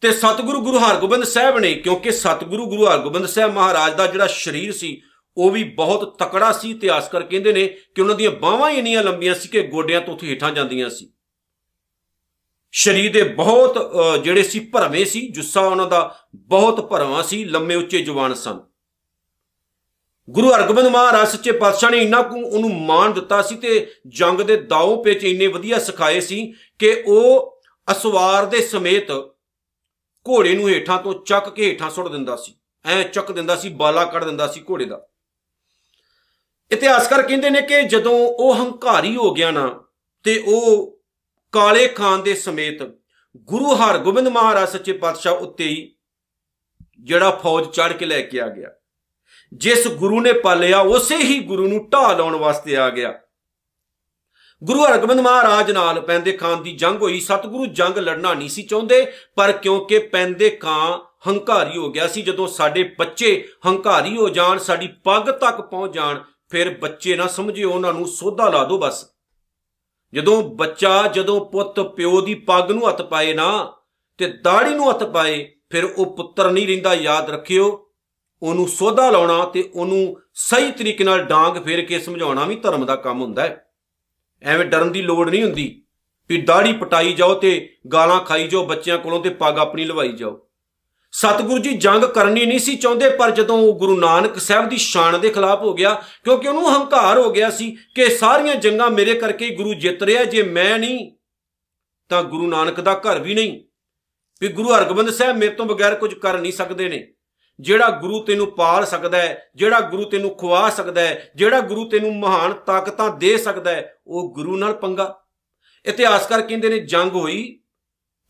ਤੇ 0.04 0.12
ਸਤਿਗੁਰੂ 0.12 0.62
ਗੁਰੂ 0.62 0.80
ਹਰਗੋਬਿੰਦ 0.80 1.24
ਸਾਹਿਬ 1.24 1.58
ਨੇ, 1.60 1.74
ਕਿਉਂਕਿ 1.74 2.12
ਸਤਿਗੁਰੂ 2.12 2.70
ਗੁਰੂ 2.70 2.86
ਹਰਗੋਬਿੰਦ 2.88 3.26
ਸਾਹਿਬ 3.26 3.54
ਮਹਾਰਾਜ 3.54 3.96
ਦਾ 3.96 4.08
ਜਿਹੜਾ 4.08 4.28
ਸਰੀਰ 4.28 4.72
ਸੀ, 4.72 5.02
ਉਹ 5.38 5.52
ਵੀ 5.52 5.64
ਬਹੁਤ 5.64 6.18
ਤਕੜਾ 6.20 6.52
ਸੀ 6.52 6.72
ਇਤਿਹਾਸਕਾਰ 6.72 7.24
ਕਹਿੰਦੇ 7.24 7.54
ਨੇ 7.54 7.66
ਕਿ 7.96 8.02
ਉਹਨਾਂ 8.02 8.16
ਦੀਆਂ 8.16 8.32
ਬਾਹਾਂ 8.32 8.70
ਹੀ 8.72 8.78
ਇੰਨੀਆਂ 8.78 9.04
ਲੰਬੀਆਂ 9.04 9.36
ਸੀ 9.36 9.50
ਕਿ 9.50 9.62
ਗੋਡਿਆਂ 9.68 10.02
ਤੋਂ 10.02 10.14
ਉੱਥੇ 10.14 10.28
ਹੇਠਾਂ 10.28 10.52
ਜਾਂਦੀਆਂ 10.52 10.90
ਸੀ। 10.90 11.12
ਸਰੀਰ 12.74 13.12
ਦੇ 13.14 13.24
ਬਹੁਤ 13.24 13.78
ਜਿਹੜੇ 14.24 14.44
ਸੀ 14.44 14.60
ਭਰਵੇਂ 14.60 15.06
ਸੀ, 15.06 15.28
ਜੁੱਸਾ 15.28 15.62
ਉਹਨਾਂ 15.62 15.86
ਦਾ 15.86 16.16
ਬਹੁਤ 16.36 16.82
ਭਰਵਾਂ 16.90 17.24
ਸੀ, 17.24 17.44
ਲੰਮੇ 17.46 17.76
ਉੱਚੇ 17.76 18.02
ਜਵਾਨ 18.02 18.34
ਸਨ। 18.34 18.60
ਗੁਰੂ 20.30 20.52
ਅਰਗੋਬਿੰਦ 20.56 20.88
ਮਹਾਰਾਜ 20.88 21.28
ਸੱਚੇ 21.28 21.52
ਪਾਤਸ਼ਾਹ 21.52 21.90
ਨੇ 21.90 21.98
ਇੰਨਾ 21.98 22.22
ਕੁ 22.22 22.48
ਉਹਨੂੰ 22.48 22.82
ਮਾਣ 22.82 23.12
ਦਿੱਤਾ 23.12 23.42
ਸੀ 23.42 23.56
ਤੇ 23.56 23.92
ਜੰਗ 24.08 24.42
ਦੇ 24.42 24.58
ਦਾਅ 24.58 25.04
ਪੇਚ 25.04 25.24
ਇੰਨੇ 25.24 25.48
ਵਧੀਆ 25.48 25.80
ਸਿਖਾਏ 25.80 26.20
ਸੀ 26.20 26.54
ਕਿ 26.80 27.04
ਉਹ 27.08 27.60
ਅਸਵਾਰ 27.92 28.46
ਦੇ 28.46 28.62
ਸਮੇਤ 28.62 29.12
ਘੋੜੇ 30.30 30.54
ਨੂੰ 30.54 30.70
ਹੇਠਾਂ 30.70 31.04
ਤੋਂ 31.04 31.24
ਚੱਕ 31.24 31.50
ਕੇ 31.50 31.70
ਹੇਠਾਂ 31.70 31.90
ਸੁੱਟ 31.90 32.08
ਦਿੰਦਾ 32.08 32.36
ਸੀ। 32.36 32.56
ਐ 32.86 33.04
ਚੱਕ 33.04 33.32
ਦਿੰਦਾ 33.32 33.56
ਸੀ, 33.56 33.70
ਬਾਲਾ 33.70 34.06
ਕੱਢ 34.06 34.24
ਦਿੰਦਾ 34.24 34.48
ਸੀ 34.48 34.62
ਘੋੜੇ 34.70 34.86
ਦਾ। 34.86 35.08
ਇਤਿਹਾਸਕਾਰ 36.72 37.22
ਕਹਿੰਦੇ 37.22 37.50
ਨੇ 37.50 37.62
ਕਿ 37.62 37.82
ਜਦੋਂ 37.82 38.14
ਉਹ 38.14 38.56
ਹੰਕਾਰੀ 38.56 39.16
ਹੋ 39.16 39.34
ਗਿਆ 39.34 39.52
ਨਾ 39.52 39.84
ਤੇ 40.24 40.44
ਉਹ 40.48 40.98
ਕਾਲੇ 41.52 41.88
ਖਾਨ 41.88 42.24
ਦੇ 42.24 42.34
ਸਮੇਤ 42.34 42.80
ਗੁਰੂ 43.38 43.76
ਹਰਗੋਬਿੰਦ 43.76 44.28
ਮਹਾਰਾਜ 44.28 44.70
ਸੱਚੇ 44.70 44.94
ਪਾਤਸ਼ਾਹ 44.94 45.34
ਉੱਤੇ 45.34 45.64
ਹੀ 45.64 45.96
ਜਿਹੜਾ 47.00 47.32
ਫੌਜ 47.32 47.66
ਚੜ 47.66 47.94
ਕੇ 47.94 48.06
ਲੈ 48.06 48.22
ਕੇ 48.22 48.42
ਆ 48.42 48.48
ਗਿਆ। 48.48 48.70
ਜਿਸ 49.54 49.88
ਗੁਰੂ 49.88 50.22
ਨੇ 50.22 50.34
ਪਾਲਿਆ, 50.34 50.80
ਉਸੇ 50.80 51.18
ਹੀ 51.18 51.40
ਗੁਰੂ 51.40 51.68
ਨੂੰ 51.68 51.90
ਢਾ 51.90 52.12
ਲਾਉਣ 52.12 52.36
ਵਾਸਤੇ 52.36 52.78
ਆ 52.78 52.90
ਗਿਆ। 52.90 53.20
ਗੁਰੂ 54.64 54.86
ਹਰਗੋਬਿੰਦ 54.86 55.20
ਮਹਾਰਾਜ 55.20 55.72
ਨਾਲ 55.72 56.02
ਪੈਂਦੇ 56.02 56.32
ਖਾਨ 56.32 56.64
ਦੀ 56.64 56.72
ਜੰਗ 56.72 57.02
ਹੋਈ। 57.02 57.20
ਸਤਿਗੁਰੂ 57.20 57.66
ਜੰਗ 57.66 57.98
ਲੜਨਾ 57.98 58.34
ਨਹੀਂ 58.34 58.50
ਸੀ 58.50 58.64
ਚਾਹੁੰਦੇ, 58.64 59.14
ਪਰ 59.36 59.52
ਕਿਉਂਕਿ 59.52 60.00
ਪੈਂਦੇ 60.00 60.50
ਖਾਨ 60.50 61.00
ਹੰਕਾਰੀ 61.28 61.78
ਹੋ 61.78 61.92
ਗਿਆ 61.92 62.08
ਸੀ, 62.08 62.22
ਜਦੋਂ 62.22 62.48
ਸਾਡੇ 62.48 62.96
ਬੱਚੇ 63.00 63.48
ਹੰਕਾਰੀ 63.66 64.18
ਹੋ 64.18 64.30
ਜਾਣ, 64.30 64.58
ਸਾਡੀ 64.58 64.88
ਪੱਗ 64.88 65.30
ਤੱਕ 65.30 65.62
ਪਹੁੰਚ 65.62 65.94
ਜਾਣ, 65.94 66.20
ਫਿਰ 66.50 66.78
ਬੱਚੇ 66.78 67.16
ਨਾ 67.16 67.28
ਸਮਝਿਓ 67.28 67.72
ਉਹਨਾਂ 67.72 67.94
ਨੂੰ 67.94 68.08
ਸੋਧਾ 68.08 68.50
ਲਾ 68.50 68.64
ਦਿਓ 68.64 68.78
ਬਸ। 68.78 69.12
ਜਦੋਂ 70.14 70.44
ਬੱਚਾ, 70.44 71.08
ਜਦੋਂ 71.08 71.46
ਪੁੱਤ 71.46 71.80
ਪਿਓ 71.80 72.22
ਦੀ 72.22 72.34
ਪੱਗ 72.34 72.72
ਨੂੰ 72.72 72.90
ਹੱਥ 72.90 73.02
ਪਾਏ 73.02 73.34
ਨਾ, 73.34 73.74
ਤੇ 74.18 74.28
ਦਾੜੀ 74.28 74.76
ਨੂੰ 74.76 74.90
ਹੱਥ 74.90 75.04
ਪਾਏ, 75.04 75.56
ਫਿਰ 75.70 75.86
ਉਹ 75.86 76.18
ਪੁੱਤਰ 76.18 76.52
ਨਹੀਂ 76.52 76.68
ਰਹਿੰਦਾ, 76.68 76.94
ਯਾਦ 76.94 77.30
ਰੱਖਿਓ। 77.30 77.87
ਉਹਨੂੰ 78.44 78.68
ਸੋਧਾ 78.68 79.10
ਲਾਉਣਾ 79.10 79.46
ਤੇ 79.46 79.70
ਉਹਨੂੰ 79.76 80.22
ਸਹੀ 80.34 80.72
ਤਰੀਕੇ 80.72 81.04
ਨਾਲ 81.04 81.24
ਡਾਂਗ 81.24 81.64
ਫੇਰ 81.64 81.86
ਕੇ 81.86 82.00
ਸਮਝਾਉਣਾ 82.00 82.46
ਵੀ 82.46 82.56
ਧਰਮ 82.56 82.86
ਦਾ 82.86 82.96
ਕੰਮ 82.96 83.22
ਹੁੰਦਾ 83.22 83.42
ਹੈ। 83.42 83.68
ਐਵੇਂ 84.44 84.66
ਡਰਨ 84.66 84.92
ਦੀ 84.92 85.02
ਲੋੜ 85.02 85.30
ਨਹੀਂ 85.30 85.44
ਹੁੰਦੀ 85.44 85.84
ਵੀ 86.30 86.42
ਦਾੜੀ 86.42 86.74
ਪਟਾਈ 86.74 87.14
ਜਾਓ 87.14 87.34
ਤੇ 87.34 87.78
ਗਾਲਾਂ 87.94 88.20
ਖਾਈ 88.20 88.48
ਜਾਓ, 88.48 88.66
ਬੱਚਿਆਂ 88.66 88.98
ਕੋਲੋਂ 88.98 89.22
ਤੇ 89.22 89.30
ਪੱਗ 89.30 89.58
ਆਪਣੀ 89.58 89.86
ਲਵਾਈ 89.86 90.12
ਜਾਓ। 90.12 90.48
ਸਤਿਗੁਰੂ 91.12 91.58
ਜੀ 91.58 91.74
ਜੰਗ 91.74 92.04
ਕਰਨੀ 92.04 92.46
ਨਹੀਂ 92.46 92.60
ਸੀ 92.60 92.76
ਚਾਹੁੰਦੇ, 92.76 93.10
ਪਰ 93.10 93.32
ਜਦੋਂ 93.32 93.58
ਉਹ 93.58 93.80
ਗੁਰੂ 93.80 94.00
ਨਾਨਕ 94.00 94.38
ਸਾਹਿਬ 94.38 94.70
ਦੀ 94.70 94.78
ਸ਼ਾਨ 94.78 95.20
ਦੇ 95.20 95.30
ਖਿਲਾਫ 95.30 95.62
ਹੋ 95.62 95.74
ਗਿਆ, 95.74 96.04
ਕਿਉਂਕਿ 96.24 96.48
ਉਹਨੂੰ 96.48 96.76
ਹੰਕਾਰ 96.76 97.18
ਹੋ 97.18 97.32
ਗਿਆ 97.32 97.50
ਸੀ 97.50 97.78
ਕਿ 97.96 98.10
ਸਾਰੀਆਂ 98.10 98.56
ਜੰਗਾਂ 98.56 98.90
ਮੇਰੇ 98.92 99.14
ਕਰਕੇ 99.14 99.46
ਹੀ 99.46 99.56
ਗੁਰੂ 99.56 99.74
ਜਿੱਤ 99.74 100.04
ਰਿਹਾ, 100.04 100.24
ਜੇ 100.24 100.44
ਮੈਂ 100.44 100.80
ਨਹੀਂ, 100.80 101.12
ਤਾਂ 102.10 102.24
ਗੁਰੂ 102.24 102.48
ਨਾਨਕ 102.48 102.80
ਦਾ 102.80 102.94
ਘਰ 102.94 103.20
ਵੀ 103.20 103.34
ਨਹੀਂ। 103.34 103.62
ਵੀ 104.42 104.48
ਗੁਰੂ 104.48 104.74
ਹਰਗੋਬਿੰਦ 104.74 105.10
ਸਾਹਿਬ 105.10 105.38
ਮੇਰੇ 105.38 105.52
ਤੋਂ 105.52 105.66
ਬਗੈਰ 105.66 105.96
ਕੁਝ 105.96 106.14
ਕਰ 106.14 106.40
ਨਹੀਂ 106.40 106.52
ਸਕਦੇ 106.52 106.90
ਨੇ। 106.90 107.14
ਜਿਹੜਾ 107.60 107.90
ਗੁਰੂ 107.90 108.24
ਤੈਨੂੰ 108.24 108.52
ਪਾਲ 108.52 108.86
ਸਕਦਾ 108.86 109.18
ਹੈ, 109.18 109.50
ਜਿਹੜਾ 109.56 109.80
ਗੁਰੂ 109.80 110.04
ਤੈਨੂੰ 110.04 110.38
ਖਵਾ 110.38 110.70
ਸਕਦਾ 110.70 111.02
ਹੈ, 111.02 111.32
ਜਿਹੜਾ 111.36 111.60
ਗੁਰੂ 111.60 111.90
ਤੈਨੂੰ 111.90 112.20
ਮਹਾਨ 112.20 112.54
ਤਾਕਤਾਂ 112.54 113.10
ਦੇ 113.10 113.38
ਸਕਦਾ 113.38 113.72
ਹੈ, 113.72 113.98
ਉਹ 114.08 114.34
ਗੁਰੂ 114.34 114.58
ਨਾਲ 114.58 114.74
ਪੰਗਾ। 114.74 115.24
ਇਤਿਹਾਸਕਾਰ 115.86 116.42
ਕਹਿੰਦੇ 116.42 116.70
ਨੇ 116.70 116.80
ਜੰਗ 116.80 117.12
ਹੋਈ, 117.12 117.60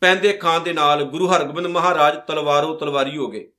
ਪੈਂਦੇ 0.00 0.32
ਖਾਨ 0.32 0.62
ਦੇ 0.62 0.72
ਨਾਲ 0.72 1.02
ਗੁਰੂ 1.02 1.26
ਹਰਗੋਬਿੰਦ 1.26 1.66
ਮਹਾਰਾਜ 1.66 2.16
ਤਲਵਾਰੋਂ 2.28 2.78
ਤਲਵਾਰੀ 2.78 3.16
ਹੋ 3.16 3.26
ਗਏ। 3.26 3.50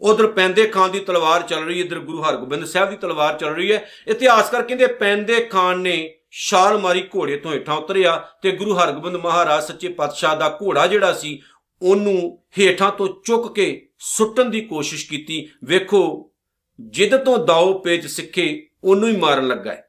ਉਧਰ 0.00 0.26
ਪੈਂਦੇ 0.26 0.66
ਖਾਨ 0.66 0.90
ਦੀ 0.90 1.00
ਤਲਵਾਰ 1.00 1.42
ਚੱਲ 1.42 1.64
ਰਹੀ 1.64 1.80
ਇਧਰ 1.80 1.98
ਗੁਰੂ 1.98 2.22
ਹਰਗੋਬਿੰਦ 2.22 2.64
ਸਾਹਿਬ 2.64 2.90
ਦੀ 2.90 2.96
ਤਲਵਾਰ 2.96 3.38
ਚੱਲ 3.38 3.54
ਰਹੀ 3.54 3.72
ਹੈ। 3.72 3.88
ਇਤਿਹਾਸਕਾਰ 4.08 4.62
ਕਹਿੰਦੇ 4.62 4.86
ਪੈਂਦੇ 4.86 5.40
ਖਾਨ 5.40 5.80
ਨੇ 5.80 6.18
ਛਾਲ 6.30 6.78
ਮਾਰੀ, 6.78 7.08
ਘੋੜੇ 7.16 7.36
ਤੋਂ 7.36 7.52
ਹੇਠਾਂ 7.52 7.76
ਉਤਰਿਆ 7.76 8.28
ਤੇ 8.42 8.50
ਗੁਰੂ 8.50 8.74
ਹਰਗੋਬਿੰਦ 8.74 9.16
ਮਹਾਰਾਜ 9.16 9.64
ਸੱਚੇ 9.64 9.88
ਪਾਤਸ਼ਾਹ 9.88 10.36
ਦਾ 10.36 10.58
ਘੋੜਾ 10.62 10.86
ਜਿਹੜਾ 10.86 11.12
ਸੀ, 11.12 11.40
ਉਹਨੂੰ 11.82 12.42
ਹੇਠਾਂ 12.58 12.92
ਤੋਂ 12.92 13.22
ਚੁੱਕ 13.24 13.54
ਕੇ 13.54 13.85
ਸੁੱਟਣ 13.98 14.44
ਦੀ 14.44 14.60
ਕੋਸ਼ਿਸ਼ 14.60 15.08
ਕੀਤੀ। 15.08 15.48
ਵੇਖੋ, 15.64 16.32
ਜਿੱਦ 16.80 17.16
ਤੋਂ 17.16 17.46
ਦਾਉ 17.46 17.78
ਪੇਚ 17.78 18.06
ਸਿੱਖੇ, 18.06 18.68
ਉਹਨੂੰ 18.84 19.08
ਹੀ 19.08 19.16
ਮਾਰਨ 19.16 19.46
ਲੱਗਾ 19.46 19.72
ਹੈ। 19.72 19.88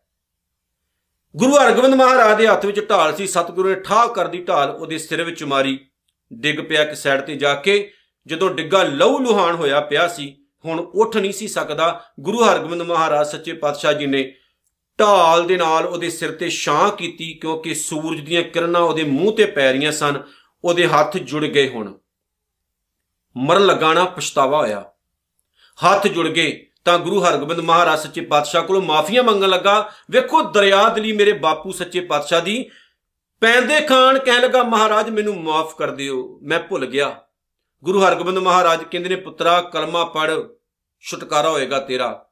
ਗੁਰੂ 1.36 1.58
ਹਰਗੋਬਿੰਦ 1.58 1.96
ਮਹਾਰਾਜ 1.96 2.38
ਦੇ 2.38 2.48
ਹੱਥ 2.48 2.66
ਵਿੱਚ 2.66 2.90
ਢਾਲ 2.90 3.16
ਸੀ। 3.16 3.28
ਸਤਿਗੁਰੂ 3.28 3.70
ਨੇ 3.70 3.76
ਠਾਹ 3.76 4.08
ਕਰਦੀ 4.08 4.44
ਢਾਲ, 4.44 4.70
ਉਹਦੇ 4.70 4.98
ਸਿਰ 4.98 5.24
ਵਿੱਚ 5.24 5.44
ਮਾਰੀ। 5.44 5.80
ਡਿੱਗ 6.34 6.60
ਪਿਆ 6.60 6.82
ਇੱਕ 6.82 6.94
ਸਾਈਡ 6.94 7.22
ਤੇ 7.22 7.36
ਜਾ 7.36 7.54
ਕੇ। 7.54 7.92
ਜਦੋਂ 8.28 8.50
ਡਿੱਗਾ 8.50 8.84
ਲਹੂ 8.84 9.20
ਲੁਹਾਨ 9.20 9.56
ਹੋਇਆ 9.56 9.80
ਪਿਆ 9.80 10.08
ਸੀ, 10.08 10.38
ਹੁਣ 10.66 10.80
ਉੱਠ 10.80 11.18
ਨਹੀਂ 11.18 11.32
ਸੀ 11.32 11.48
ਸਕਦਾ। 11.48 12.04
ਗੁਰੂ 12.20 12.44
ਹਰਗੋਬਿੰਦ 12.44 12.82
ਮਹਾਰਾਜ 12.82 13.28
ਸੱਚੇ 13.28 13.54
ਪਾਤਸ਼ਾਹ 13.54 13.94
ਜੀ 13.94 14.06
ਨੇ 14.06 14.36
ਢਾਲ 15.00 15.48
ਦੇ 15.48 15.58
ਨਾਲ 15.58 15.86
ਉਹਦੇ 15.86 16.10
ਸਿਰ 16.10 16.32
ਤੇ 16.32 16.50
ਛਾਂ 16.50 16.92
ਕੀਤੀ, 16.92 17.34
ਕਿਉਂਕਿ 17.34 17.74
ਸੂਰਜ 17.74 18.20
ਦੀਆਂ 18.20 18.44
ਕਿਰਨਾਂ 18.44 18.82
ਉਹਦੇ 18.82 19.04
ਮੂੰਹ 19.04 19.36
ਤੇ 19.36 19.46
ਪੈ 19.46 19.72
ਰਹੀਆਂ 19.72 19.92
ਸਨ। 19.92 20.22
ਉਹਦੇ 20.64 20.88
ਹੱਥ 20.88 21.18
ਜੁੜ 21.18 21.46
ਗਏ 21.46 21.70
ਹੁਣ। 21.70 21.98
ਮਰਨ 23.38 23.66
ਲਗਾਣਾ 23.66 24.06
ਪਛਤਾਵਾ 24.06 24.58
ਹੋਇਆ। 24.58 24.92
ਹੱਥ 25.80 26.08
ਜੁੜ 26.08 26.28
ਗਏ 26.28 26.66
ਤਾਂ 26.86 27.00
ਗੁਰੂ 27.00 27.24
ਹਰਗੋਬਿੰਦ 27.24 27.60
ਮਹਾਰਾਜ 27.60 28.00
ਸੱਚੇ 28.00 28.22
ਪਾਤਸ਼ਾਹ 28.22 28.64
ਕੋਲੋਂ 28.64 28.82
ਮਾਫੀਆਂ 28.82 29.24
ਮੰਗਣ 29.24 29.50
ਲੱਗਾ। 29.50 29.92
ਵੇਖੋ 30.12 30.42
ਦਰਿਆ 30.42 30.90
ਦਲੀ 30.90 31.12
ਮੇਰੇ 31.12 31.34
ਬਾਪੂ 31.34 31.72
ਸੱਚੇ 31.72 32.00
ਪਾਤਸ਼ਾਹ 32.00 32.42
ਦੀ। 32.42 32.70
ਪੈਂਦੇ 33.42 33.82
ਖਾਨ 33.82 34.20
ਕਹਿਣ 34.20 34.42
ਲੱਗਾ, 34.42 34.64
ਮਹਾਰਾਜ, 34.64 35.10
ਮੈਨੂੰ 35.10 35.44
ਮਾਫ 35.44 35.76
ਕਰ 35.76 35.92
ਦਿਓ, 35.92 36.40
ਮੈਂ 36.44 36.60
ਭੁੱਲ 36.60 36.86
ਗਿਆ। 36.86 37.22
ਗੁਰੂ 37.84 38.02
ਹਰਗੋਬਿੰਦ 38.02 38.38
ਮਹਾਰਾਜ 38.38 38.84
ਕਹਿੰਦੇ 38.84 39.10
ਨੇ, 39.10 39.16
ਪੁੱਤਰਾ, 39.16 39.62
ਕਲਮਾ 39.62 40.06
ਪੜ 40.06 40.32
ਛੁਟਕਾਰਾ 41.00 41.50
ਹੋਏਗਾ 41.50 41.80
ਤੇਰਾ। 41.80 42.26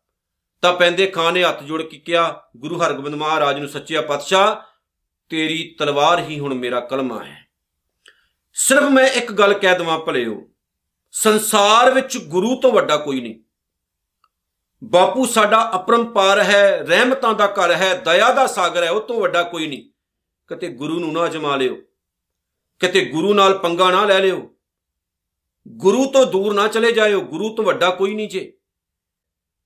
ਤਾਂ 0.61 0.73
ਪੈਂਦੇ 0.73 1.07
ਖਾਨ 1.07 1.33
ਨੇ 1.33 1.43
ਹੱਥ 1.43 1.63
ਜੋੜ 1.63 1.81
ਕੇ 1.81 1.97
ਕਿਹਾ, 1.97 2.43
ਗੁਰੂ 2.57 2.81
ਹਰਗੋਬਿੰਦ 2.81 3.15
ਮਹਾਰਾਜ 3.15 3.59
ਨੂੰ 3.59 3.69
ਸੱਚਿਆ 3.69 4.01
ਪਾਤਸ਼ਾਹ, 4.01 4.55
ਤੇਰੀ 5.29 5.75
ਤਲਵਾਰ 5.79 6.19
ਹੀ 6.19 6.39
ਹੁਣ 6.39 6.53
ਮੇਰਾ 6.53 6.79
ਕਲਮਾ 6.79 7.23
ਹੈ। 7.23 7.47
ਸਿਰਫ 8.53 8.83
ਮੈਂ 8.83 9.07
ਇੱਕ 9.07 9.31
ਗੱਲ 9.31 9.53
ਕਹਿ 9.53 9.77
ਦਵਾਂ 9.77 9.99
ਭਲਿਓ 9.99 10.49
ਸੰਸਾਰ 11.15 11.91
ਵਿੱਚ 11.93 12.17
ਗੁਰੂ 12.17 12.55
ਤੋਂ 12.55 12.71
ਵੱਡਾ 12.71 12.95
ਕੋਈ 12.97 13.19
ਨਹੀਂ। 13.21 13.35
ਬਾਪੂ 14.81 15.25
ਸਾਡਾ 15.25 15.59
ਅਪਰੰਪਾਰ 15.75 16.39
ਹੈ, 16.39 16.77
ਰਹਿਮਤਾਂ 16.79 17.33
ਦਾ 17.33 17.47
ਘਰ 17.47 17.71
ਹੈ, 17.71 17.93
ਦਇਆ 17.95 18.31
ਦਾ 18.33 18.45
ਸਾਗਰ 18.47 18.83
ਹੈ, 18.83 18.89
ਉਹ 18.89 19.01
ਤੋਂ 19.01 19.19
ਵੱਡਾ 19.21 19.43
ਕੋਈ 19.43 19.67
ਨਹੀਂ। 19.67 19.83
ਕਿਤੇ 20.49 20.67
ਗੁਰੂ 20.67 20.99
ਨੂੰ 20.99 21.11
ਨਾ 21.13 21.25
ਅਜਮਾ 21.25 21.55
ਲਿਓ, 21.55 21.75
ਕਿਤੇ 22.81 23.05
ਗੁਰੂ 23.05 23.33
ਨਾਲ 23.33 23.57
ਪੰਗਾ 23.57 23.89
ਨਾ 23.91 24.03
ਲੈ 24.05 24.19
ਲਿਓ। 24.19 24.49
ਗੁਰੂ 25.67 26.05
ਤੋਂ 26.05 26.25
ਦੂਰ 26.25 26.53
ਨਾ 26.53 26.67
ਚਲੇ 26.67 26.91
ਜਾਇਓ, 26.91 27.21
ਗੁਰੂ 27.21 27.53
ਤੋਂ 27.55 27.65
ਵੱਡਾ 27.65 27.89
ਕੋਈ 27.89 28.13
ਨਹੀਂ 28.15 28.29
ਜੇ। 28.29 28.51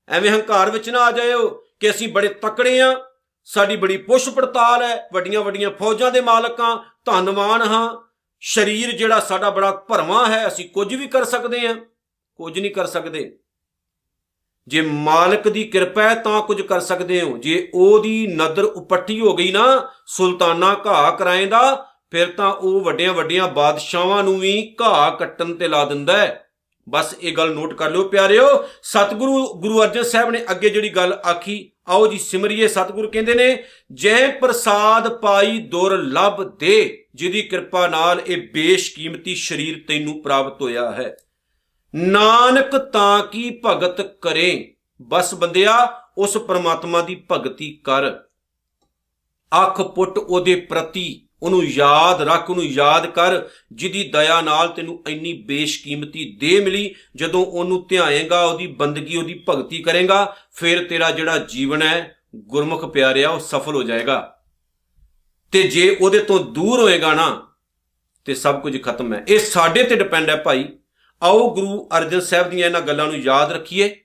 ਐਵੇਂ 0.08 0.32
ਹੰਕਾਰ 0.32 0.72
ਵਿੱਚ 0.72 0.90
ਨਾ 0.90 1.00
ਆ 1.00 1.12
ਜਾਇਓ 1.12 1.50
ਕਿ 1.80 1.90
ਅਸੀਂ 1.90 2.08
ਬੜੇ 2.10 2.28
ਤਕੜੇ 2.28 2.80
ਆ, 2.82 2.94
ਸਾਡੀ 3.48 3.76
ਬੜੀ 3.78 3.98
ਪੁੱਛ 3.98 4.30
ਪੜਤਾਲ 4.30 4.84
ਹੈ 4.84 5.10
ਵੱਡੀਆਂ 5.14 5.42
ਵੱਡੀਆਂ 5.42 5.72
ਫੌਜਾਂ 5.72 6.12
ਦੇ 6.12 6.22
ਮਾਲਕਾਂ 6.22 6.76
ਧੰਨਵਾਨ 7.06 7.62
ਹਾਂ 7.62 8.09
ਸਰੀਰ 8.42 8.92
ਜਿਹੜਾ 8.92 9.20
ਸਾਡਾ 9.20 9.50
ਬੜਾ 9.50 9.72
ਭਰਵਾਂ 9.72 10.26
ਹੈ, 10.26 10.48
ਅਸੀਂ 10.48 10.70
ਕੁਝ 10.70 10.96
ਵੀ 10.96 11.08
ਕਰ 11.08 11.24
ਸਕਦੇ 11.24 11.68
ਹਾਂ, 11.68 11.76
ਕੁਝ 12.36 12.60
ਨਹੀਂ 12.60 12.72
ਕਰ 12.72 12.86
ਸਕਦੇ। 12.86 13.40
ਜੇ 14.68 14.82
ਮਾਲਕ 14.82 15.48
ਦੀ 15.50 15.64
ਕਿਰਪਾ 15.64 16.04
ਹੈ 16.04 16.16
ਤਾਂ 16.16 16.42
ਕੁਝ 16.42 16.62
ਕਰ 16.62 16.80
ਸਕਦੇ 16.80 17.22
ਹੋ। 17.22 17.38
ਜੇ 17.38 17.72
ਉਹਦੀ 17.74 18.28
ਨਦਰ 18.28 18.64
ਉਪੱਟੀ 18.64 19.20
ਹੋ 19.20 19.36
ਗਈ 19.36 19.52
ਨਾ, 19.52 19.92
ਸੁਲਤਾਨਾ 20.08 20.82
ਘਾਹ 20.86 21.12
ਕਰਾਏਂਦਾ, 21.12 21.86
ਫਿਰ 22.12 22.32
ਤਾਂ 22.32 22.54
ਉਹ 22.54 22.82
ਵੱਡੀਆਂ 22.82 23.14
ਵੱਡੀਆਂ 23.14 23.48
ਬਾਦਸ਼ਾਹਾਂ 23.48 24.24
ਨੂੰ 24.24 24.40
ਵੀ 24.40 24.76
ਘਾਹ 24.82 25.12
ਕੱਟਣ 25.12 25.54
ਤੇ 25.54 25.68
ਲਾ 25.68 25.86
ਦਿੰਦਾ 25.86 26.18
ਹੈ। 26.18 26.49
ਬਸ 26.90 27.16
ਇਹ 27.22 27.38
ਗੱਲ 27.38 27.54
ਨੋਟ 27.54 27.74
ਕਰ 27.74 27.92
ਲਿਓ 27.92 28.04
ਪਿਆਰਿਓ, 28.04 28.68
ਸਤਿਗੁਰੂ 28.84 29.54
ਗੁਰੂ 29.54 29.84
ਅਰਜਨ 29.84 30.04
ਸਾਹਿਬ 30.04 30.30
ਨੇ 30.30 30.44
ਅੱਗੇ 30.52 30.70
ਜਿਹੜੀ 30.70 30.90
ਗੱਲ 30.90 31.14
ਆਖੀ, 31.14 31.72
ਆਓ 31.88 32.08
ਜੀ 32.08 32.18
ਸਿਮਰਿਏ 32.18 32.68
ਸਤਿਗੁਰੂ 32.68 33.12
ਕਹਿੰਦੇ 33.12 33.34
ਨੇ, 33.34 33.64
ਜੈ 33.94 34.32
ਪ੍ਰਸਾਦ 34.32 35.22
ਪਾਈ 35.22 35.58
ਦੁਰ 35.58 35.98
ਲਭ 35.98 36.58
ਦੇ, 36.58 37.06
ਜਿਹਦੀ 37.16 37.42
ਕਿਰਪਾ 37.42 37.88
ਨਾਲ 37.88 38.22
ਇਹ 38.28 38.50
ਬੇਸ਼ਕੀਮਤੀ 38.54 39.36
ਸਰੀਰ 39.36 39.86
ਤੈਨੂੰ 39.88 40.24
ਪ੍ਰਾਪਤ 40.24 40.62
ਹੋਇਆ 40.62 40.92
ਹੈ। 40.92 41.16
ਨਾਨਕ 41.96 42.78
ਤਾਂ 42.78 43.24
ਕੀ 43.24 43.62
ਭਗਤ 43.66 44.02
ਕਰੇ? 44.02 44.76
ਬਸ 45.02 45.36
ਬੰਦਿਆ, 45.36 46.02
ਉਸ 46.18 46.38
ਪਰਮਾਤਮਾ 46.38 47.02
ਦੀ 47.02 47.24
ਭਗਤੀ 47.32 47.82
ਕਰ। 47.84 48.20
ਅੱਖ 49.64 49.82
ਪੁੱਟ 49.82 50.18
ਉਹਦੇ 50.18 50.56
ਪ੍ਰਤੀ 50.56 51.29
ਉਹਨੂੰ 51.44 51.66
ਯਾਦ 51.66 52.22
ਰੱਖ, 52.22 52.50
ਉਹਨੂੰ 52.50 52.66
ਯਾਦ 52.66 53.08
ਕਰ, 53.08 53.42
ਜਿਹਦੀ 53.74 54.04
ਦਇਆ 54.04 54.42
ਨਾਲ 54.42 54.68
ਤੈਨੂੰ 54.68 55.04
ਇੰਨੀ 55.08 55.34
ਬੇਸ਼ਕੀਮਤੀ 55.34 56.38
ਦੇ 56.40 56.60
ਮਿਲੀ, 56.60 56.96
ਜਦੋਂ 57.16 57.46
ਉਹਨੂੰ 57.46 57.88
ਧਿਆਏਗਾ, 57.88 58.46
ਉਹਦੀ 58.46 58.68
ਬੰਦਗੀ, 58.68 59.18
ਉਹਦੀ 59.18 59.44
ਭਗਤੀ 59.50 59.82
ਕਰੇਗਾ, 59.82 60.36
ਫਿਰ 60.54 60.84
ਤੇਰਾ 60.84 61.12
ਜਿਹੜਾ 61.12 61.38
ਜੀਵਨ 61.38 61.82
ਹੈ, 61.82 62.16
ਗੁਰਮੁਖ 62.36 62.86
ਪਿਆਰਿਆ, 62.86 63.30
ਉਹ 63.30 63.40
ਸਫਲ 63.40 63.76
ਹੋ 63.76 63.84
ਜਾਏਗਾ। 63.84 64.36
ਤੇ 65.52 65.64
ਜੇ 65.64 65.98
ਉਹਦੇ 66.02 66.20
ਤੋਂ 66.20 66.40
ਦੂਰ 66.40 66.80
ਹੋਏਗਾ 66.80 67.14
ਨਾ, 67.14 67.48
ਤੇ 68.26 68.34
ਸਭ 68.34 68.62
ਕੁਝ 68.62 68.84
ਖਤਮ 68.84 69.14
ਹੈ। 69.14 69.26
ਇਹ 69.28 69.40
ਸਾਡੇ 69.40 69.84
ਤੇ 69.84 69.96
ਡਿਪੈਂਡ 69.96 70.30
ਹੈ 70.30 70.36
ਭਾਈ। 70.36 70.66
ਆਓ 71.24 71.56
ਗੁਰੂ 71.56 71.90
ਅਰਜਨ 71.98 72.20
ਸਾਹਿਬ 72.20 72.50
ਦੀਆਂ 72.50 72.66
ਇਹਨਾਂ 72.68 72.82
ਗੱਲਾਂ 72.82 73.06
ਨੂੰ 73.06 73.18
ਯਾਦ 73.18 73.52
ਰੱਖੀਏ 73.52 73.96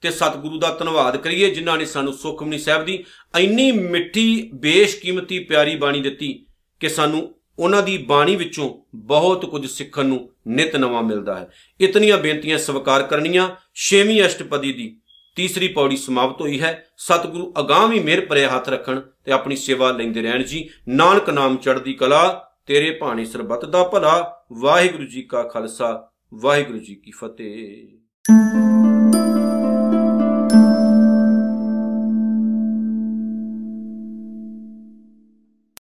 ਤੇ 0.00 0.10
ਸਤਿਗੁਰੂ 0.10 0.58
ਦਾ 0.58 0.74
ਧੰਨਵਾਦ 0.74 1.16
ਕਰੀਏ, 1.16 1.50
ਜਿਨ੍ਹਾਂ 1.50 1.78
ਨੇ 1.78 1.84
ਸਾਨੂੰ 1.84 2.12
ਸੁਖਮਨੀ 2.12 2.58
ਸਾਹਿਬ 2.58 2.84
ਦੀ 2.84 3.04
ਇੰਨੀ 3.38 3.72
ਮਿੱਠੀ, 3.72 4.50
ਬੇਸ਼ਕੀਮਤੀ, 4.54 5.38
ਪਿਆਰੀ 5.38 5.76
ਬਾਣੀ 5.76 6.00
ਦਿੱਤੀ। 6.00 6.45
ਕਿ 6.80 6.88
ਸਾਨੂੰ 6.88 7.34
ਉਹਨਾਂ 7.58 7.82
ਦੀ 7.82 7.98
ਬਾਣੀ 7.98 8.36
ਵਿੱਚੋਂ 8.36 8.82
ਬਹੁਤ 8.94 9.46
ਕੁਝ 9.46 9.66
ਸਿੱਖਣ 9.66 10.06
ਨੂੰ 10.06 10.30
ਨਿਤ 10.48 10.76
ਨਵਾਂ 10.76 11.02
ਮਿਲਦਾ 11.02 11.34
ਹੈ। 11.34 11.50
ਇਤਨੀਆਂ 11.80 12.18
ਬੇਨਤੀਆਂ 12.18 12.58
ਸਵਾਰ 12.58 13.02
ਕਰਨੀਆਂ। 13.02 13.48
ਛੇਵੀਂ 13.74 14.26
ਅਸ਼ਟਪਦੀ 14.26 14.72
ਦੀ 14.72 15.00
ਤੀਸਰੀ 15.36 15.68
ਪੌੜੀ 15.68 15.96
ਸਮਾਪਤ 15.96 16.40
ਹੋਈ 16.40 16.60
ਹੈ। 16.60 16.86
ਸਤਿਗੁਰੂ 16.96 17.54
ਅਗਾਹ 17.58 17.88
ਵੀ 17.88 18.00
ਮਿਹਰ 18.00 18.26
ਭਰੇ 18.26 18.46
ਹੱਥ 18.46 18.68
ਰੱਖਣ 18.68 19.00
ਤੇ 19.24 19.32
ਆਪਣੀ 19.32 19.56
ਸੇਵਾ 19.56 19.90
ਲੈਂਦੇ 19.92 20.22
ਰਹਿਣ 20.22 20.42
ਜੀ। 20.42 20.68
ਨਾਨਕ 20.88 21.30
ਨਾਮ 21.30 21.56
ਚੜ੍ਹਦੀ 21.56 21.92
ਕਲਾ, 21.92 22.50
ਤੇਰੇ 22.66 22.90
ਭਾਣੇ 22.90 23.24
ਸਰਬੱਤ 23.24 23.64
ਦਾ 23.64 23.84
ਭਲਾ। 23.84 24.44
ਵਾਹਿਗੁਰੂ 24.52 25.04
ਜੀ 25.04 25.22
ਕਾ 25.22 25.42
ਖਾਲਸਾ, 25.42 26.10
ਵਾਹਿਗੁਰੂ 26.34 26.78
ਜੀ 26.78 26.94
ਕੀ 26.94 27.10
ਫਤਿਹ। 27.10 27.88